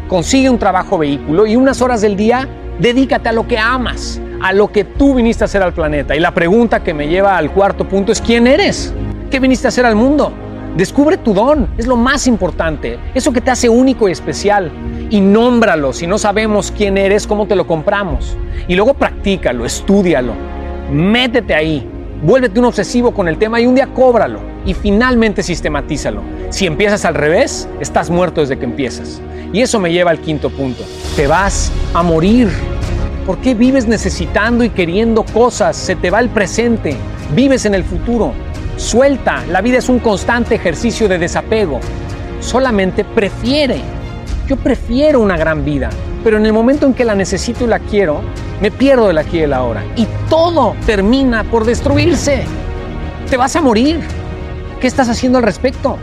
Consigue 0.08 0.50
un 0.50 0.58
trabajo 0.58 0.98
vehículo 0.98 1.46
y 1.46 1.56
unas 1.56 1.80
horas 1.80 2.02
del 2.02 2.16
día 2.16 2.46
dedícate 2.78 3.30
a 3.30 3.32
lo 3.32 3.48
que 3.48 3.56
amas. 3.56 4.20
a 4.42 4.52
lo 4.52 4.70
que 4.70 4.84
tú 4.84 5.14
viniste 5.14 5.42
a 5.42 5.46
hacer 5.46 5.62
al 5.62 5.72
planeta. 5.72 6.14
Y 6.14 6.20
la 6.20 6.34
pregunta 6.34 6.82
que 6.82 6.92
me 6.92 7.08
lleva 7.08 7.38
al 7.38 7.50
cuarto 7.50 7.88
punto 7.88 8.12
es 8.12 8.20
¿quién 8.20 8.46
eres? 8.46 8.92
¿Qué 9.30 9.40
viniste 9.40 9.66
a 9.66 9.70
hacer 9.70 9.86
al 9.86 9.96
mundo? 9.96 10.34
Descubre 10.76 11.16
tu 11.16 11.32
don, 11.32 11.68
es 11.78 11.86
lo 11.86 11.94
más 11.96 12.26
importante, 12.26 12.98
eso 13.14 13.32
que 13.32 13.40
te 13.40 13.52
hace 13.52 13.68
único 13.68 14.08
y 14.08 14.12
especial. 14.12 14.72
Y 15.08 15.20
nómbralo, 15.20 15.92
si 15.92 16.08
no 16.08 16.18
sabemos 16.18 16.72
quién 16.76 16.98
eres, 16.98 17.28
cómo 17.28 17.46
te 17.46 17.54
lo 17.54 17.64
compramos. 17.64 18.36
Y 18.66 18.74
luego 18.74 18.94
practícalo, 18.94 19.64
estúdialo, 19.64 20.32
métete 20.90 21.54
ahí, 21.54 21.88
vuélvete 22.24 22.58
un 22.58 22.66
obsesivo 22.66 23.12
con 23.12 23.28
el 23.28 23.38
tema 23.38 23.60
y 23.60 23.66
un 23.66 23.76
día 23.76 23.86
cóbralo. 23.94 24.40
Y 24.66 24.74
finalmente 24.74 25.44
sistematízalo. 25.44 26.22
Si 26.50 26.66
empiezas 26.66 27.04
al 27.04 27.14
revés, 27.14 27.68
estás 27.78 28.10
muerto 28.10 28.40
desde 28.40 28.58
que 28.58 28.64
empiezas. 28.64 29.20
Y 29.52 29.60
eso 29.60 29.78
me 29.78 29.92
lleva 29.92 30.10
al 30.10 30.18
quinto 30.18 30.50
punto. 30.50 30.82
Te 31.14 31.28
vas 31.28 31.70
a 31.92 32.02
morir. 32.02 32.48
¿Por 33.26 33.38
qué 33.38 33.54
vives 33.54 33.86
necesitando 33.86 34.64
y 34.64 34.70
queriendo 34.70 35.22
cosas? 35.22 35.76
Se 35.76 35.94
te 35.94 36.10
va 36.10 36.18
el 36.18 36.30
presente. 36.30 36.96
Vives 37.32 37.64
en 37.64 37.74
el 37.74 37.84
futuro. 37.84 38.32
Suelta, 38.76 39.44
la 39.48 39.60
vida 39.60 39.78
es 39.78 39.88
un 39.88 40.00
constante 40.00 40.56
ejercicio 40.56 41.08
de 41.08 41.18
desapego. 41.18 41.80
Solamente 42.40 43.04
prefiere. 43.04 43.80
Yo 44.48 44.56
prefiero 44.56 45.20
una 45.20 45.36
gran 45.36 45.64
vida, 45.64 45.90
pero 46.22 46.36
en 46.36 46.46
el 46.46 46.52
momento 46.52 46.86
en 46.86 46.94
que 46.94 47.04
la 47.04 47.14
necesito 47.14 47.64
y 47.64 47.68
la 47.68 47.78
quiero, 47.78 48.20
me 48.60 48.70
pierdo 48.70 49.08
del 49.08 49.18
aquí 49.18 49.38
y 49.38 49.42
el 49.42 49.52
ahora. 49.52 49.84
Y 49.96 50.06
todo 50.28 50.74
termina 50.86 51.44
por 51.44 51.64
destruirse. 51.64 52.44
Te 53.30 53.36
vas 53.36 53.56
a 53.56 53.60
morir. 53.60 54.00
¿Qué 54.80 54.86
estás 54.86 55.08
haciendo 55.08 55.38
al 55.38 55.44
respecto? 55.44 55.96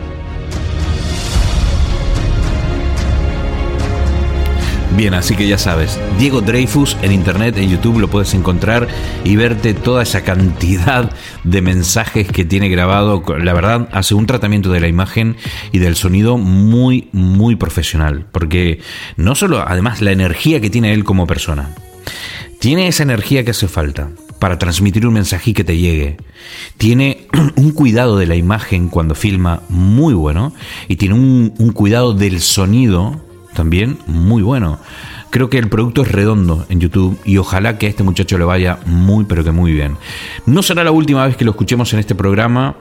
Bien, 4.96 5.14
así 5.14 5.36
que 5.36 5.48
ya 5.48 5.58
sabes, 5.58 5.98
Diego 6.20 6.42
Dreyfus 6.42 6.98
en 7.02 7.14
internet, 7.14 7.58
en 7.58 7.70
YouTube 7.70 8.00
lo 8.00 8.10
puedes 8.10 8.34
encontrar 8.34 8.90
y 9.24 9.38
verte 9.38 9.74
toda 9.74 10.04
esa 10.04 10.22
cantidad 10.24 11.10
de 11.46 11.62
mensajes 11.62 12.28
que 12.28 12.44
tiene 12.44 12.68
grabado. 12.68 13.24
La 13.40 13.54
verdad, 13.54 13.88
hace 13.94 14.16
un 14.16 14.26
tratamiento 14.26 14.70
de 14.70 14.82
la 14.82 14.90
imagen 14.90 15.38
y 15.72 15.80
del 15.80 15.96
sonido 15.96 16.38
muy, 16.38 17.08
muy 17.14 17.56
profesional. 17.56 18.26
Porque 18.34 18.82
no 19.16 19.34
solo, 19.36 19.64
además, 19.66 20.02
la 20.02 20.12
energía 20.12 20.60
que 20.60 20.70
tiene 20.70 20.94
él 20.94 21.06
como 21.06 21.26
persona. 21.26 21.74
Tiene 22.60 22.88
esa 22.88 23.04
energía 23.04 23.46
que 23.46 23.52
hace 23.52 23.70
falta 23.70 24.10
para 24.40 24.60
transmitir 24.60 25.08
un 25.08 25.14
mensaje 25.14 25.54
que 25.54 25.64
te 25.64 25.78
llegue. 25.78 26.18
Tiene 26.78 27.28
un 27.56 27.72
cuidado 27.72 28.18
de 28.18 28.28
la 28.28 28.36
imagen 28.36 28.90
cuando 28.90 29.16
filma 29.16 29.64
muy 29.70 30.14
bueno 30.14 30.54
y 30.90 30.98
tiene 30.98 31.16
un, 31.16 31.54
un 31.58 31.72
cuidado 31.72 32.14
del 32.14 32.42
sonido 32.42 33.31
también 33.62 34.00
muy 34.08 34.42
bueno. 34.42 34.80
Creo 35.30 35.52
que 35.52 35.60
el 35.60 35.70
producto 35.70 36.02
es 36.02 36.12
redondo 36.12 36.66
en 36.70 36.80
YouTube 36.80 37.20
y 37.26 37.38
ojalá 37.38 37.78
que 37.78 37.86
a 37.86 37.90
este 37.90 38.02
muchacho 38.02 38.40
le 38.40 38.44
vaya 38.44 38.80
muy 38.88 39.26
pero 39.26 39.44
que 39.44 39.52
muy 39.52 39.72
bien. 39.72 39.98
No 40.48 40.64
será 40.64 40.84
la 40.84 40.90
última 40.90 41.28
vez 41.28 41.38
que 41.38 41.46
lo 41.46 41.52
escuchemos 41.52 41.94
en 41.94 42.00
este 42.00 42.16
programa 42.16 42.74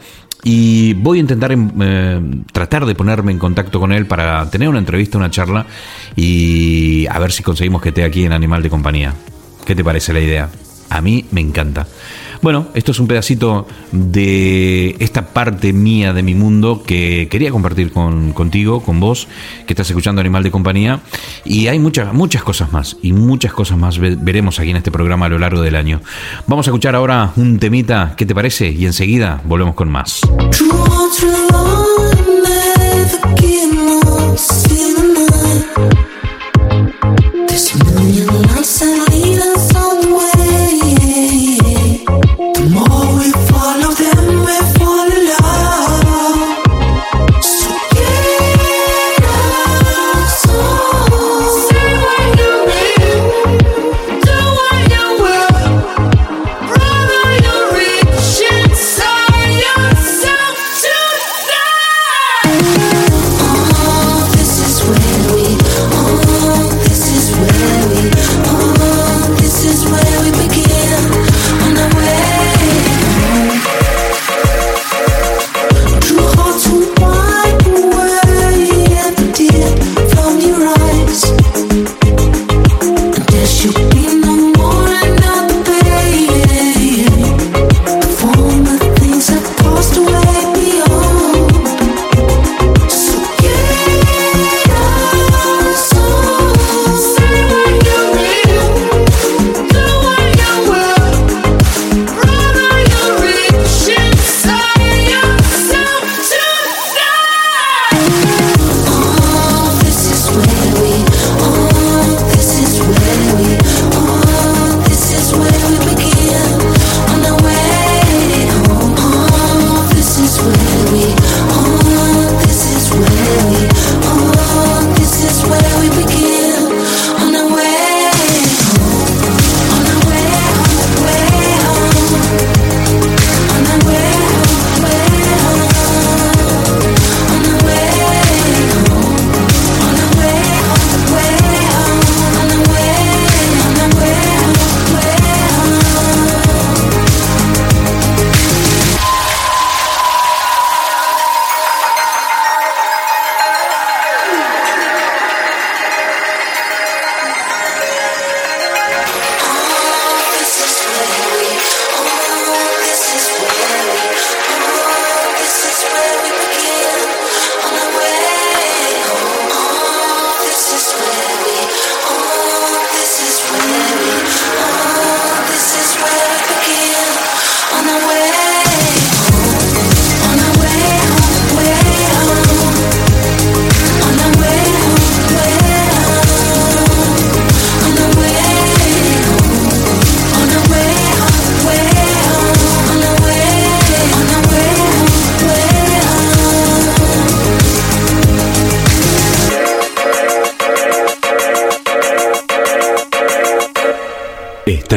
y 0.42 0.94
voy 0.94 1.18
a 1.18 1.20
intentar 1.20 1.52
eh, 1.52 2.20
tratar 2.50 2.86
de 2.86 2.94
ponerme 2.94 3.30
en 3.30 3.38
contacto 3.38 3.78
con 3.78 3.92
él 3.92 4.06
para 4.06 4.48
tener 4.48 4.70
una 4.70 4.78
entrevista, 4.78 5.18
una 5.18 5.30
charla 5.30 5.66
y 6.16 7.06
a 7.10 7.18
ver 7.18 7.30
si 7.30 7.42
conseguimos 7.42 7.82
que 7.82 7.90
esté 7.90 8.02
aquí 8.02 8.24
en 8.24 8.32
Animal 8.32 8.62
de 8.62 8.70
Compañía. 8.70 9.12
¿Qué 9.66 9.74
te 9.74 9.84
parece 9.84 10.14
la 10.14 10.20
idea? 10.20 10.48
A 10.88 11.02
mí 11.02 11.26
me 11.30 11.42
encanta. 11.42 11.86
Bueno, 12.42 12.68
esto 12.72 12.92
es 12.92 12.98
un 12.98 13.06
pedacito 13.06 13.66
de 13.92 14.96
esta 14.98 15.26
parte 15.26 15.74
mía 15.74 16.14
de 16.14 16.22
mi 16.22 16.34
mundo 16.34 16.82
que 16.86 17.28
quería 17.30 17.50
compartir 17.50 17.92
con, 17.92 18.32
contigo, 18.32 18.80
con 18.82 18.98
vos, 18.98 19.28
que 19.66 19.74
estás 19.74 19.90
escuchando 19.90 20.22
Animal 20.22 20.42
de 20.42 20.50
Compañía. 20.50 21.00
Y 21.44 21.66
hay 21.66 21.78
muchas, 21.78 22.14
muchas 22.14 22.42
cosas 22.42 22.72
más, 22.72 22.96
y 23.02 23.12
muchas 23.12 23.52
cosas 23.52 23.76
más 23.76 23.98
veremos 23.98 24.58
aquí 24.58 24.70
en 24.70 24.76
este 24.76 24.90
programa 24.90 25.26
a 25.26 25.28
lo 25.28 25.38
largo 25.38 25.60
del 25.60 25.76
año. 25.76 26.00
Vamos 26.46 26.66
a 26.66 26.70
escuchar 26.70 26.94
ahora 26.94 27.32
un 27.36 27.58
temita, 27.58 28.14
¿qué 28.16 28.24
te 28.24 28.34
parece? 28.34 28.70
Y 28.70 28.86
enseguida 28.86 29.42
volvemos 29.44 29.74
con 29.74 29.90
más. 29.90 30.20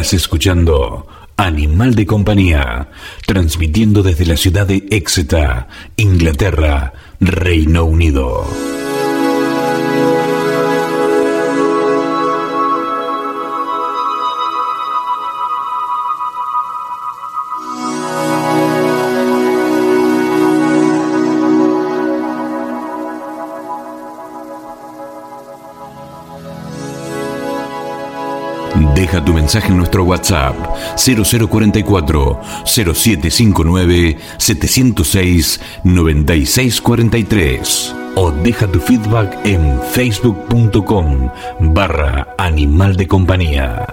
Estás 0.04 0.20
escuchando 0.20 1.08
Animal 1.38 1.96
de 1.96 2.06
Compañía, 2.06 2.90
transmitiendo 3.26 4.04
desde 4.04 4.26
la 4.26 4.36
ciudad 4.36 4.68
de 4.68 4.86
Exeter, 4.90 5.68
Inglaterra, 5.96 6.92
Reino 7.22 7.86
Unido. 7.86 8.46
Deja 29.04 29.20
tu 29.26 29.34
mensaje 29.34 29.68
en 29.68 29.76
nuestro 29.76 30.06
WhatsApp 30.06 30.56
0044 30.96 32.40
0759 32.64 34.18
706 34.38 35.60
9643 35.84 37.96
o 38.16 38.32
deja 38.32 38.66
tu 38.66 38.80
feedback 38.80 39.38
en 39.44 39.78
facebook.com 39.92 41.30
barra 41.60 42.30
animal 42.38 42.96
de 42.96 43.06
compañía. 43.06 43.86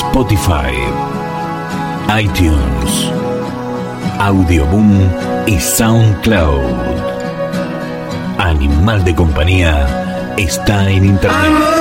Spotify, 0.00 0.72
iTunes, 2.18 3.12
Audioboom 4.18 4.98
y 5.46 5.60
SoundCloud. 5.60 6.72
Animal 8.38 9.04
de 9.04 9.14
compañía 9.14 10.34
está 10.38 10.88
en 10.90 11.04
internet. 11.04 11.80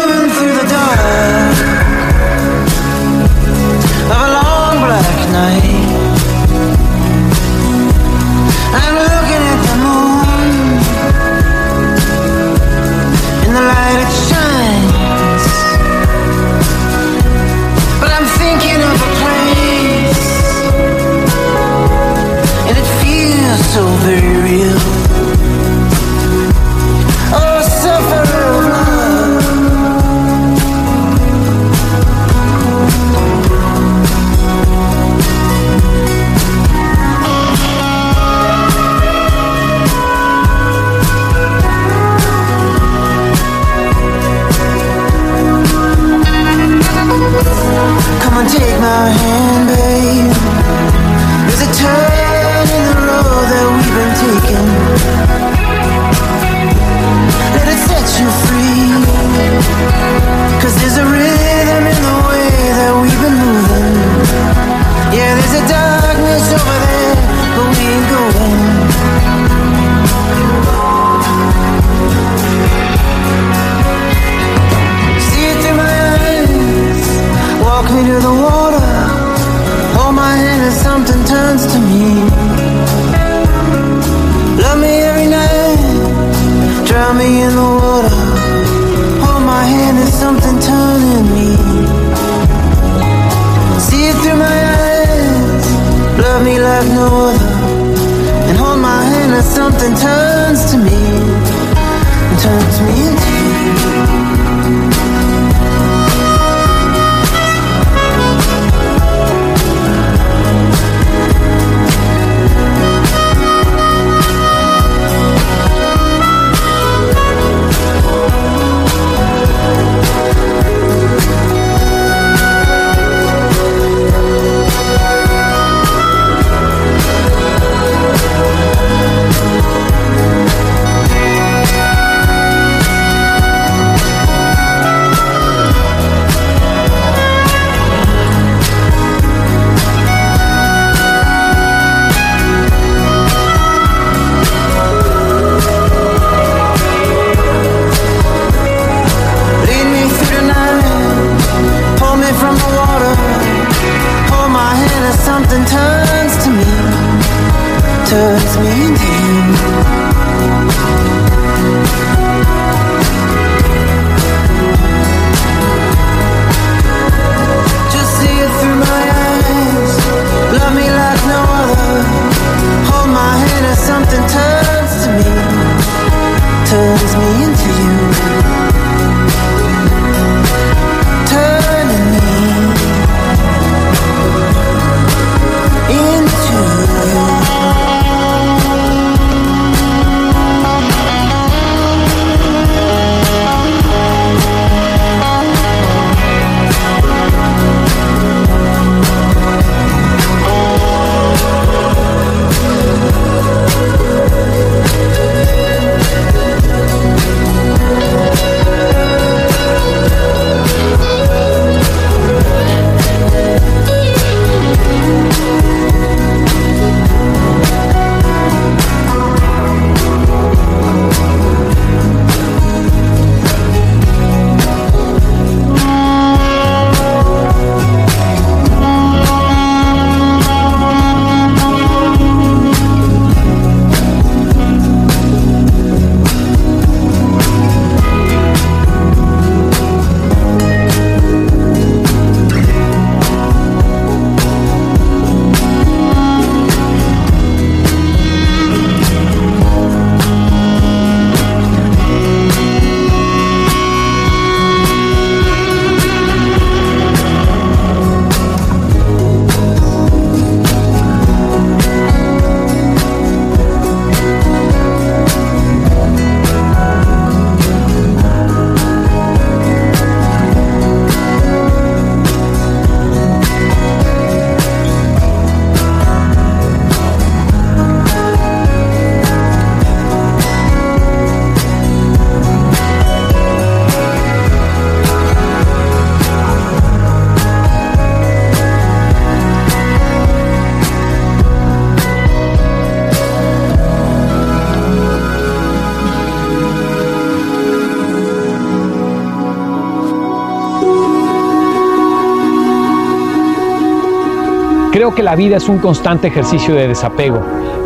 Creo 305.10 305.16
que 305.16 305.24
la 305.24 305.36
vida 305.36 305.58
es 305.58 305.68
un 305.68 305.80
constante 305.80 306.28
ejercicio 306.28 306.76
de 306.76 306.88
desapego. 306.88 307.42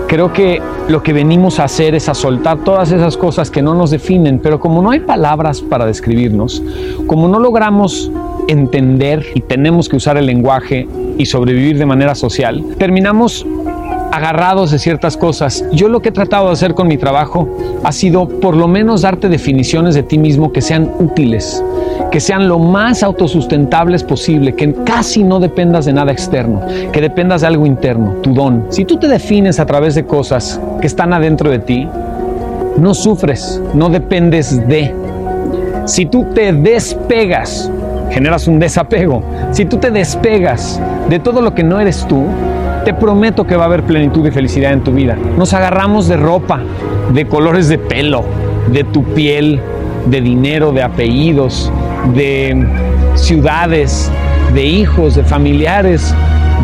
Creo 0.09 0.33
que 0.33 0.61
lo 0.89 1.01
que 1.01 1.13
venimos 1.13 1.57
a 1.57 1.63
hacer 1.63 1.95
es 1.95 2.09
a 2.09 2.13
soltar 2.13 2.65
todas 2.65 2.91
esas 2.91 3.15
cosas 3.15 3.49
que 3.49 3.61
no 3.61 3.73
nos 3.75 3.91
definen, 3.91 4.39
pero 4.39 4.59
como 4.59 4.81
no 4.81 4.91
hay 4.91 4.99
palabras 4.99 5.61
para 5.61 5.85
describirnos, 5.85 6.61
como 7.07 7.29
no 7.29 7.39
logramos 7.39 8.11
entender 8.49 9.25
y 9.35 9.39
tenemos 9.39 9.87
que 9.87 9.95
usar 9.95 10.17
el 10.17 10.25
lenguaje 10.25 10.85
y 11.17 11.25
sobrevivir 11.25 11.77
de 11.77 11.85
manera 11.85 12.13
social, 12.13 12.61
terminamos 12.77 13.45
agarrados 14.11 14.71
de 14.71 14.79
ciertas 14.79 15.15
cosas. 15.15 15.65
Yo 15.71 15.87
lo 15.87 16.01
que 16.01 16.09
he 16.09 16.11
tratado 16.11 16.47
de 16.47 16.51
hacer 16.51 16.73
con 16.73 16.89
mi 16.89 16.97
trabajo 16.97 17.57
ha 17.85 17.93
sido 17.93 18.27
por 18.27 18.57
lo 18.57 18.67
menos 18.67 19.03
darte 19.03 19.29
definiciones 19.29 19.95
de 19.95 20.03
ti 20.03 20.17
mismo 20.17 20.51
que 20.51 20.61
sean 20.61 20.91
útiles, 20.99 21.63
que 22.11 22.19
sean 22.19 22.47
lo 22.47 22.59
más 22.59 23.03
autosustentables 23.03 24.03
posible, 24.03 24.53
que 24.53 24.73
casi 24.85 25.23
no 25.23 25.39
dependas 25.39 25.85
de 25.85 25.93
nada 25.93 26.11
externo, 26.11 26.61
que 26.91 27.01
dependas 27.01 27.41
de 27.41 27.47
algo 27.47 27.65
interno, 27.65 28.13
tu 28.21 28.33
don. 28.33 28.67
Si 28.69 28.85
tú 28.85 28.97
te 28.97 29.07
defines 29.07 29.59
a 29.59 29.65
través 29.65 29.95
de 29.95 30.05
cosas 30.05 30.59
que 30.79 30.87
están 30.87 31.13
adentro 31.13 31.49
de 31.49 31.59
ti, 31.59 31.87
no 32.77 32.93
sufres, 32.93 33.61
no 33.73 33.89
dependes 33.89 34.67
de. 34.67 34.93
Si 35.85 36.05
tú 36.05 36.25
te 36.33 36.53
despegas, 36.53 37.69
generas 38.09 38.47
un 38.47 38.59
desapego. 38.59 39.23
Si 39.51 39.65
tú 39.65 39.77
te 39.77 39.91
despegas 39.91 40.79
de 41.09 41.19
todo 41.19 41.41
lo 41.41 41.53
que 41.53 41.63
no 41.63 41.79
eres 41.79 42.05
tú, 42.07 42.25
te 42.85 42.93
prometo 42.93 43.45
que 43.45 43.55
va 43.55 43.63
a 43.63 43.65
haber 43.67 43.83
plenitud 43.83 44.25
y 44.27 44.31
felicidad 44.31 44.73
en 44.73 44.83
tu 44.83 44.91
vida. 44.91 45.17
Nos 45.37 45.53
agarramos 45.53 46.07
de 46.07 46.17
ropa, 46.17 46.61
de 47.13 47.27
colores 47.27 47.69
de 47.69 47.77
pelo, 47.77 48.23
de 48.71 48.83
tu 48.83 49.03
piel, 49.03 49.59
de 50.05 50.21
dinero, 50.21 50.71
de 50.71 50.83
apellidos, 50.83 51.71
de 52.13 52.67
ciudades, 53.15 54.11
de 54.53 54.63
hijos, 54.63 55.15
de 55.15 55.23
familiares, 55.23 56.13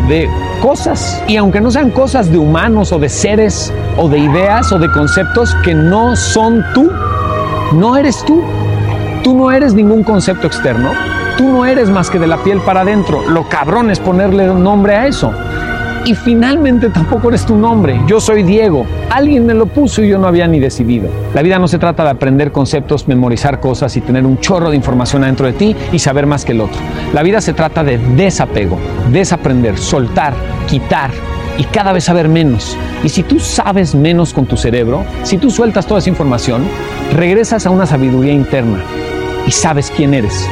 de 0.08 0.28
cosas. 0.60 1.22
Y 1.28 1.36
aunque 1.36 1.60
no 1.60 1.70
sean 1.70 1.90
cosas 1.90 2.30
de 2.30 2.38
humanos 2.38 2.92
o 2.92 2.98
de 2.98 3.08
seres 3.08 3.72
o 3.96 4.08
de 4.08 4.18
ideas 4.18 4.72
o 4.72 4.78
de 4.78 4.90
conceptos 4.90 5.54
que 5.64 5.74
no 5.74 6.16
son 6.16 6.64
tú, 6.74 6.90
no 7.72 7.96
eres 7.96 8.24
tú. 8.24 8.42
Tú 9.22 9.36
no 9.36 9.50
eres 9.50 9.74
ningún 9.74 10.02
concepto 10.02 10.46
externo. 10.46 10.92
Tú 11.36 11.48
no 11.48 11.64
eres 11.64 11.90
más 11.90 12.10
que 12.10 12.18
de 12.18 12.26
la 12.26 12.38
piel 12.38 12.60
para 12.60 12.80
adentro. 12.80 13.22
Lo 13.28 13.48
cabrón 13.48 13.90
es 13.90 13.98
ponerle 13.98 14.46
nombre 14.46 14.94
a 14.94 15.06
eso. 15.06 15.32
Y 16.04 16.14
finalmente 16.14 16.88
tampoco 16.88 17.28
eres 17.28 17.44
tu 17.44 17.56
nombre. 17.56 18.00
Yo 18.06 18.20
soy 18.20 18.42
Diego. 18.42 18.86
Alguien 19.10 19.44
me 19.44 19.54
lo 19.54 19.66
puso 19.66 20.02
y 20.02 20.08
yo 20.08 20.18
no 20.18 20.26
había 20.26 20.46
ni 20.46 20.58
decidido. 20.58 21.10
La 21.34 21.42
vida 21.42 21.58
no 21.58 21.68
se 21.68 21.78
trata 21.78 22.04
de 22.04 22.10
aprender 22.10 22.52
conceptos, 22.52 23.06
memorizar 23.06 23.60
cosas 23.60 23.96
y 23.96 24.00
tener 24.00 24.24
un 24.24 24.38
chorro 24.38 24.70
de 24.70 24.76
información 24.76 25.24
adentro 25.24 25.46
de 25.46 25.52
ti 25.52 25.76
y 25.92 25.98
saber 25.98 26.26
más 26.26 26.44
que 26.44 26.52
el 26.52 26.62
otro. 26.62 26.80
La 27.12 27.22
vida 27.22 27.40
se 27.40 27.52
trata 27.52 27.84
de 27.84 27.98
desapego, 27.98 28.78
desaprender, 29.12 29.76
soltar, 29.76 30.32
quitar 30.68 31.10
y 31.58 31.64
cada 31.64 31.92
vez 31.92 32.04
saber 32.04 32.28
menos. 32.28 32.78
Y 33.04 33.10
si 33.10 33.22
tú 33.22 33.38
sabes 33.38 33.94
menos 33.94 34.32
con 34.32 34.46
tu 34.46 34.56
cerebro, 34.56 35.04
si 35.22 35.36
tú 35.36 35.50
sueltas 35.50 35.86
toda 35.86 36.00
esa 36.00 36.08
información, 36.08 36.62
regresas 37.14 37.66
a 37.66 37.70
una 37.70 37.84
sabiduría 37.84 38.32
interna 38.32 38.82
y 39.46 39.50
sabes 39.50 39.92
quién 39.94 40.14
eres. 40.14 40.48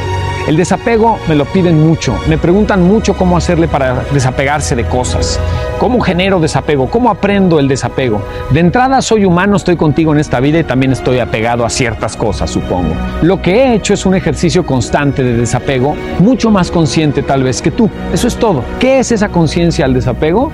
El 0.49 0.57
desapego 0.57 1.19
me 1.27 1.35
lo 1.35 1.45
piden 1.45 1.79
mucho, 1.79 2.17
me 2.27 2.39
preguntan 2.39 2.81
mucho 2.81 3.13
cómo 3.13 3.37
hacerle 3.37 3.67
para 3.67 4.03
desapegarse 4.11 4.75
de 4.75 4.83
cosas, 4.83 5.39
cómo 5.77 6.01
genero 6.01 6.39
desapego, 6.39 6.89
cómo 6.89 7.11
aprendo 7.11 7.59
el 7.59 7.67
desapego. 7.67 8.23
De 8.49 8.59
entrada 8.59 8.99
soy 9.03 9.25
humano, 9.25 9.57
estoy 9.57 9.75
contigo 9.75 10.11
en 10.11 10.19
esta 10.19 10.39
vida 10.39 10.57
y 10.57 10.63
también 10.63 10.91
estoy 10.91 11.19
apegado 11.19 11.65
a 11.65 11.69
ciertas 11.69 12.17
cosas, 12.17 12.49
supongo. 12.49 12.95
Lo 13.21 13.39
que 13.43 13.57
he 13.57 13.75
hecho 13.75 13.93
es 13.93 14.07
un 14.07 14.15
ejercicio 14.15 14.65
constante 14.65 15.23
de 15.23 15.37
desapego, 15.37 15.95
mucho 16.17 16.49
más 16.49 16.71
consciente 16.71 17.21
tal 17.21 17.43
vez 17.43 17.61
que 17.61 17.69
tú. 17.69 17.87
Eso 18.11 18.27
es 18.27 18.35
todo. 18.35 18.63
¿Qué 18.79 18.97
es 18.97 19.11
esa 19.11 19.29
conciencia 19.29 19.85
al 19.85 19.93
desapego? 19.93 20.51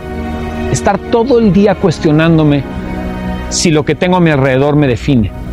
Estar 0.73 0.97
todo 0.97 1.39
el 1.39 1.53
día 1.53 1.75
cuestionándome 1.75 2.65
si 3.47 3.71
lo 3.71 3.85
que 3.85 3.95
tengo 3.95 4.17
a 4.17 4.19
mi 4.19 4.29
alrededor 4.29 4.75
me 4.75 4.87
define 4.87 5.44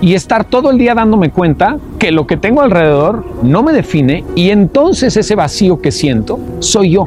y 0.00 0.14
estar 0.14 0.44
todo 0.44 0.70
el 0.70 0.78
día 0.78 0.94
dándome 0.94 1.30
cuenta 1.30 1.78
que 1.98 2.12
lo 2.12 2.26
que 2.26 2.36
tengo 2.36 2.62
alrededor 2.62 3.24
no 3.42 3.62
me 3.62 3.72
define 3.72 4.24
y 4.34 4.50
entonces 4.50 5.16
ese 5.16 5.34
vacío 5.34 5.80
que 5.80 5.90
siento 5.90 6.38
soy 6.60 6.92
yo. 6.92 7.06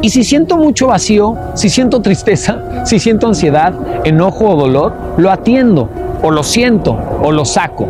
Y 0.00 0.10
si 0.10 0.24
siento 0.24 0.56
mucho 0.56 0.88
vacío, 0.88 1.36
si 1.54 1.68
siento 1.68 2.02
tristeza, 2.02 2.84
si 2.84 2.98
siento 2.98 3.28
ansiedad, 3.28 3.74
enojo 4.04 4.48
o 4.50 4.56
dolor, 4.56 4.92
lo 5.16 5.30
atiendo 5.30 5.88
o 6.22 6.30
lo 6.30 6.42
siento 6.42 6.98
o 7.22 7.30
lo 7.30 7.44
saco 7.44 7.86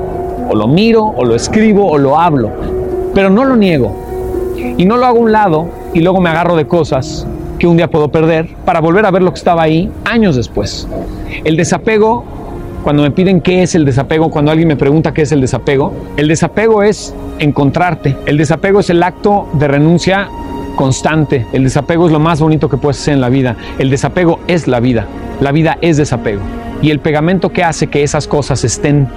o 0.50 0.54
lo 0.54 0.68
miro 0.68 1.04
o 1.04 1.24
lo 1.24 1.34
escribo 1.34 1.90
o 1.90 1.98
lo 1.98 2.18
hablo, 2.18 2.50
pero 3.14 3.30
no 3.30 3.44
lo 3.44 3.56
niego 3.56 3.94
y 4.76 4.84
no 4.84 4.96
lo 4.96 5.06
hago 5.06 5.18
a 5.18 5.22
un 5.22 5.32
lado 5.32 5.66
y 5.94 6.00
luego 6.00 6.20
me 6.20 6.30
agarro 6.30 6.56
de 6.56 6.66
cosas 6.66 7.26
que 7.58 7.66
un 7.66 7.76
día 7.76 7.88
puedo 7.88 8.08
perder 8.08 8.48
para 8.64 8.80
volver 8.80 9.06
a 9.06 9.10
ver 9.10 9.22
lo 9.22 9.30
que 9.30 9.38
estaba 9.38 9.62
ahí 9.62 9.90
años 10.04 10.36
después. 10.36 10.88
El 11.44 11.56
desapego 11.56 12.24
cuando 12.82 13.02
me 13.02 13.10
piden 13.10 13.40
qué 13.40 13.62
es 13.62 13.74
el 13.74 13.84
desapego, 13.84 14.30
cuando 14.30 14.50
alguien 14.50 14.68
me 14.68 14.76
pregunta 14.76 15.14
qué 15.14 15.22
es 15.22 15.32
el 15.32 15.40
desapego, 15.40 15.94
el 16.16 16.28
desapego 16.28 16.82
es 16.82 17.14
encontrarte. 17.38 18.16
El 18.26 18.36
desapego 18.36 18.80
es 18.80 18.90
el 18.90 19.02
acto 19.02 19.48
de 19.54 19.68
renuncia 19.68 20.28
constante. 20.76 21.46
El 21.52 21.64
desapego 21.64 22.06
es 22.06 22.12
lo 22.12 22.18
más 22.18 22.40
bonito 22.40 22.68
que 22.68 22.76
puedes 22.76 23.00
hacer 23.00 23.14
en 23.14 23.20
la 23.20 23.28
vida. 23.28 23.56
El 23.78 23.90
desapego 23.90 24.40
es 24.48 24.66
la 24.66 24.80
vida. 24.80 25.06
La 25.40 25.52
vida 25.52 25.78
es 25.80 25.96
desapego. 25.96 26.42
Y 26.82 26.90
el 26.90 26.98
pegamento 26.98 27.50
que 27.50 27.62
hace 27.62 27.86
que 27.86 28.02
esas 28.02 28.26
cosas 28.26 28.64
estén 28.64 29.08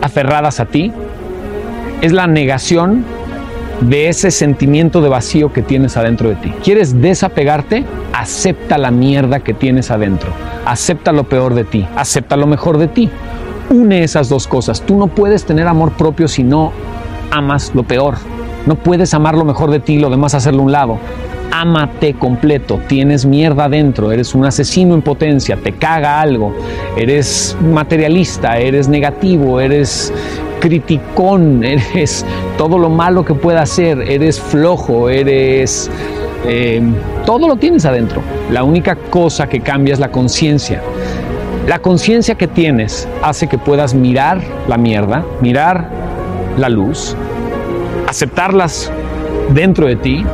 aferradas 0.00 0.58
a 0.58 0.66
ti 0.66 0.92
es 2.00 2.12
la 2.12 2.26
negación 2.26 3.04
de 3.88 4.08
ese 4.08 4.30
sentimiento 4.30 5.00
de 5.00 5.08
vacío 5.08 5.52
que 5.52 5.62
tienes 5.62 5.96
adentro 5.96 6.28
de 6.28 6.36
ti. 6.36 6.52
¿Quieres 6.62 7.00
desapegarte? 7.00 7.84
Acepta 8.12 8.78
la 8.78 8.90
mierda 8.90 9.40
que 9.40 9.54
tienes 9.54 9.90
adentro. 9.90 10.30
Acepta 10.64 11.12
lo 11.12 11.24
peor 11.24 11.54
de 11.54 11.64
ti. 11.64 11.86
Acepta 11.96 12.36
lo 12.36 12.46
mejor 12.46 12.78
de 12.78 12.88
ti. 12.88 13.10
Une 13.70 14.04
esas 14.04 14.28
dos 14.28 14.46
cosas. 14.46 14.82
Tú 14.82 14.96
no 14.96 15.08
puedes 15.08 15.44
tener 15.44 15.66
amor 15.66 15.92
propio 15.92 16.28
si 16.28 16.44
no 16.44 16.72
amas 17.30 17.72
lo 17.74 17.82
peor. 17.82 18.16
No 18.66 18.76
puedes 18.76 19.12
amar 19.14 19.36
lo 19.36 19.44
mejor 19.44 19.70
de 19.70 19.80
ti 19.80 19.94
y 19.94 19.98
lo 19.98 20.10
demás 20.10 20.34
hacerlo 20.34 20.60
a 20.60 20.64
un 20.64 20.72
lado. 20.72 20.98
Ámate 21.50 22.14
completo, 22.14 22.80
tienes 22.88 23.26
mierda 23.26 23.64
adentro, 23.64 24.10
eres 24.10 24.34
un 24.34 24.46
asesino 24.46 24.94
en 24.94 25.02
potencia, 25.02 25.58
te 25.58 25.72
caga 25.72 26.18
algo, 26.20 26.54
eres 26.96 27.54
materialista, 27.60 28.56
eres 28.56 28.88
negativo, 28.88 29.60
eres 29.60 30.10
criticón, 30.62 31.64
eres 31.64 32.24
todo 32.56 32.78
lo 32.78 32.88
malo 32.88 33.24
que 33.24 33.34
pueda 33.34 33.62
hacer, 33.62 34.00
eres 34.00 34.40
flojo, 34.40 35.10
eres... 35.10 35.90
Eh, 36.44 36.82
todo 37.24 37.46
lo 37.46 37.56
tienes 37.56 37.84
adentro. 37.84 38.20
La 38.50 38.64
única 38.64 38.96
cosa 38.96 39.48
que 39.48 39.60
cambia 39.60 39.94
es 39.94 40.00
la 40.00 40.10
conciencia. 40.10 40.82
La 41.68 41.78
conciencia 41.78 42.34
que 42.34 42.48
tienes 42.48 43.08
hace 43.22 43.46
que 43.46 43.58
puedas 43.58 43.94
mirar 43.94 44.40
la 44.66 44.76
mierda, 44.76 45.24
mirar 45.40 45.88
la 46.58 46.68
luz, 46.68 47.16
aceptarlas 48.08 48.90
dentro 49.54 49.86
de 49.86 49.94
ti 49.94 50.24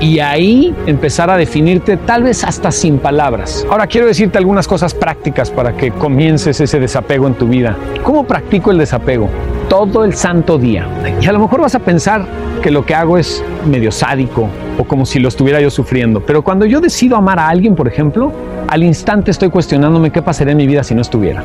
y 0.00 0.20
ahí 0.20 0.74
empezar 0.86 1.30
a 1.30 1.36
definirte 1.36 1.96
tal 1.96 2.22
vez 2.22 2.44
hasta 2.44 2.70
sin 2.70 2.98
palabras. 2.98 3.66
Ahora 3.70 3.86
quiero 3.86 4.06
decirte 4.06 4.38
algunas 4.38 4.68
cosas 4.68 4.94
prácticas 4.94 5.50
para 5.50 5.76
que 5.76 5.90
comiences 5.90 6.60
ese 6.60 6.78
desapego 6.78 7.26
en 7.26 7.34
tu 7.34 7.48
vida. 7.48 7.76
¿Cómo 8.04 8.24
practico 8.24 8.70
el 8.70 8.78
desapego? 8.78 9.28
Todo 9.68 10.04
el 10.04 10.14
santo 10.14 10.56
día. 10.56 10.86
Y 11.20 11.26
a 11.26 11.32
lo 11.32 11.40
mejor 11.40 11.60
vas 11.60 11.74
a 11.74 11.80
pensar 11.80 12.24
que 12.62 12.70
lo 12.70 12.86
que 12.86 12.94
hago 12.94 13.18
es 13.18 13.42
medio 13.66 13.90
sádico 13.90 14.48
o 14.78 14.84
como 14.84 15.04
si 15.04 15.18
lo 15.18 15.28
estuviera 15.28 15.60
yo 15.60 15.70
sufriendo. 15.70 16.20
Pero 16.20 16.42
cuando 16.42 16.64
yo 16.64 16.80
decido 16.80 17.16
amar 17.16 17.38
a 17.38 17.48
alguien, 17.48 17.74
por 17.74 17.88
ejemplo, 17.88 18.32
al 18.68 18.84
instante 18.84 19.30
estoy 19.30 19.50
cuestionándome 19.50 20.10
qué 20.10 20.22
pasaría 20.22 20.52
en 20.52 20.58
mi 20.58 20.66
vida 20.66 20.84
si 20.84 20.94
no 20.94 21.02
estuviera. 21.02 21.42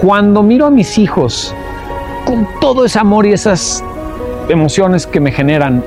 Cuando 0.00 0.42
miro 0.42 0.66
a 0.66 0.70
mis 0.70 0.98
hijos 0.98 1.54
con 2.26 2.46
todo 2.60 2.84
ese 2.84 2.98
amor 2.98 3.26
y 3.26 3.32
esas 3.32 3.82
emociones 4.48 5.06
que 5.06 5.20
me 5.20 5.32
generan 5.32 5.82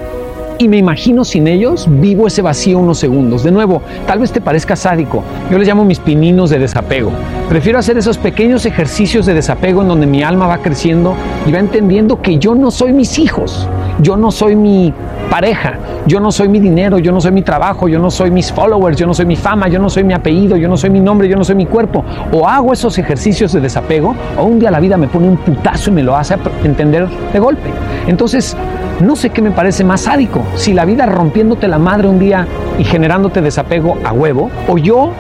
y 0.60 0.68
me 0.68 0.78
imagino 0.78 1.24
sin 1.24 1.48
ellos, 1.48 1.88
vivo 1.90 2.28
ese 2.28 2.42
vacío 2.42 2.80
unos 2.80 3.00
segundos. 3.00 3.44
De 3.44 3.52
nuevo, 3.52 3.82
tal 4.06 4.20
vez 4.20 4.32
te 4.34 4.42
parezca 4.42 4.76
sádico. 4.76 5.24
Yo 5.50 5.58
les 5.58 5.66
llamo 5.66 5.86
mis 5.86 6.00
pininos 6.00 6.50
de 6.50 6.60
desapego. 6.60 7.12
Prefiero 7.48 7.80
hacer 7.80 7.98
esos 7.98 8.18
pequeños 8.18 8.66
ejercicios 8.66 9.26
de 9.26 9.34
desapego 9.34 9.82
en 9.82 9.88
donde 9.88 10.06
mi 10.06 10.22
alma 10.22 10.48
va 10.48 10.58
creciendo 10.58 11.16
y 11.48 11.54
va 11.54 11.60
entendiendo 11.60 12.22
que 12.22 12.38
yo 12.40 12.56
no 12.56 12.72
soy 12.72 12.92
mis 12.92 13.20
hijos, 13.20 13.70
yo 14.02 14.18
no 14.18 14.32
soy 14.32 14.58
mi 14.58 14.94
pareja, 15.30 15.76
yo 16.06 16.20
no 16.20 16.32
soy 16.32 16.48
mi 16.48 16.60
dinero, 16.60 16.98
yo 16.98 17.12
no 17.12 17.22
soy 17.22 17.32
mi 17.32 17.42
trabajo, 17.42 17.88
yo 17.88 18.00
no 18.00 18.10
soy 18.10 18.32
mis 18.32 18.52
followers, 18.52 18.98
yo 18.98 19.06
no 19.06 19.14
soy 19.14 19.26
mi 19.26 19.36
fama, 19.36 19.68
yo 19.68 19.80
no 19.80 19.90
soy 19.90 20.04
mi 20.04 20.14
apellido, 20.14 20.58
yo 20.58 20.68
no 20.68 20.76
soy 20.76 20.90
mi 20.90 21.00
nombre, 21.00 21.28
yo 21.28 21.38
no 21.38 21.44
soy 21.44 21.56
mi 21.56 21.66
cuerpo. 21.66 22.04
O 22.32 22.48
hago 22.48 22.74
esos 22.74 22.98
ejercicios 22.98 23.54
de 23.54 23.62
desapego 23.62 24.16
o 24.38 24.44
un 24.44 24.60
día 24.60 24.72
la 24.72 24.80
vida 24.80 24.98
me 24.98 25.08
pone 25.08 25.28
un 25.28 25.38
putazo 25.38 25.92
y 25.92 25.94
me 25.94 26.04
lo 26.04 26.16
hace 26.16 26.36
entender 26.64 27.08
de 27.08 27.40
golpe. 27.40 27.70
Entonces, 28.08 28.58
no 29.00 29.16
sé 29.16 29.30
qué 29.30 29.42
me 29.42 29.52
parece 29.52 29.84
más 29.84 30.02
sádico, 30.02 30.44
si 30.56 30.74
la 30.74 30.86
vida 30.86 31.06
rompiéndote 31.06 31.68
la 31.68 31.80
madre 31.80 32.08
un 32.08 32.20
día 32.20 32.48
y 32.78 32.84
generándote 32.84 33.42
desapego 33.42 33.98
a 34.04 34.12
huevo, 34.12 34.50
o 34.68 34.78
yo 34.78 35.12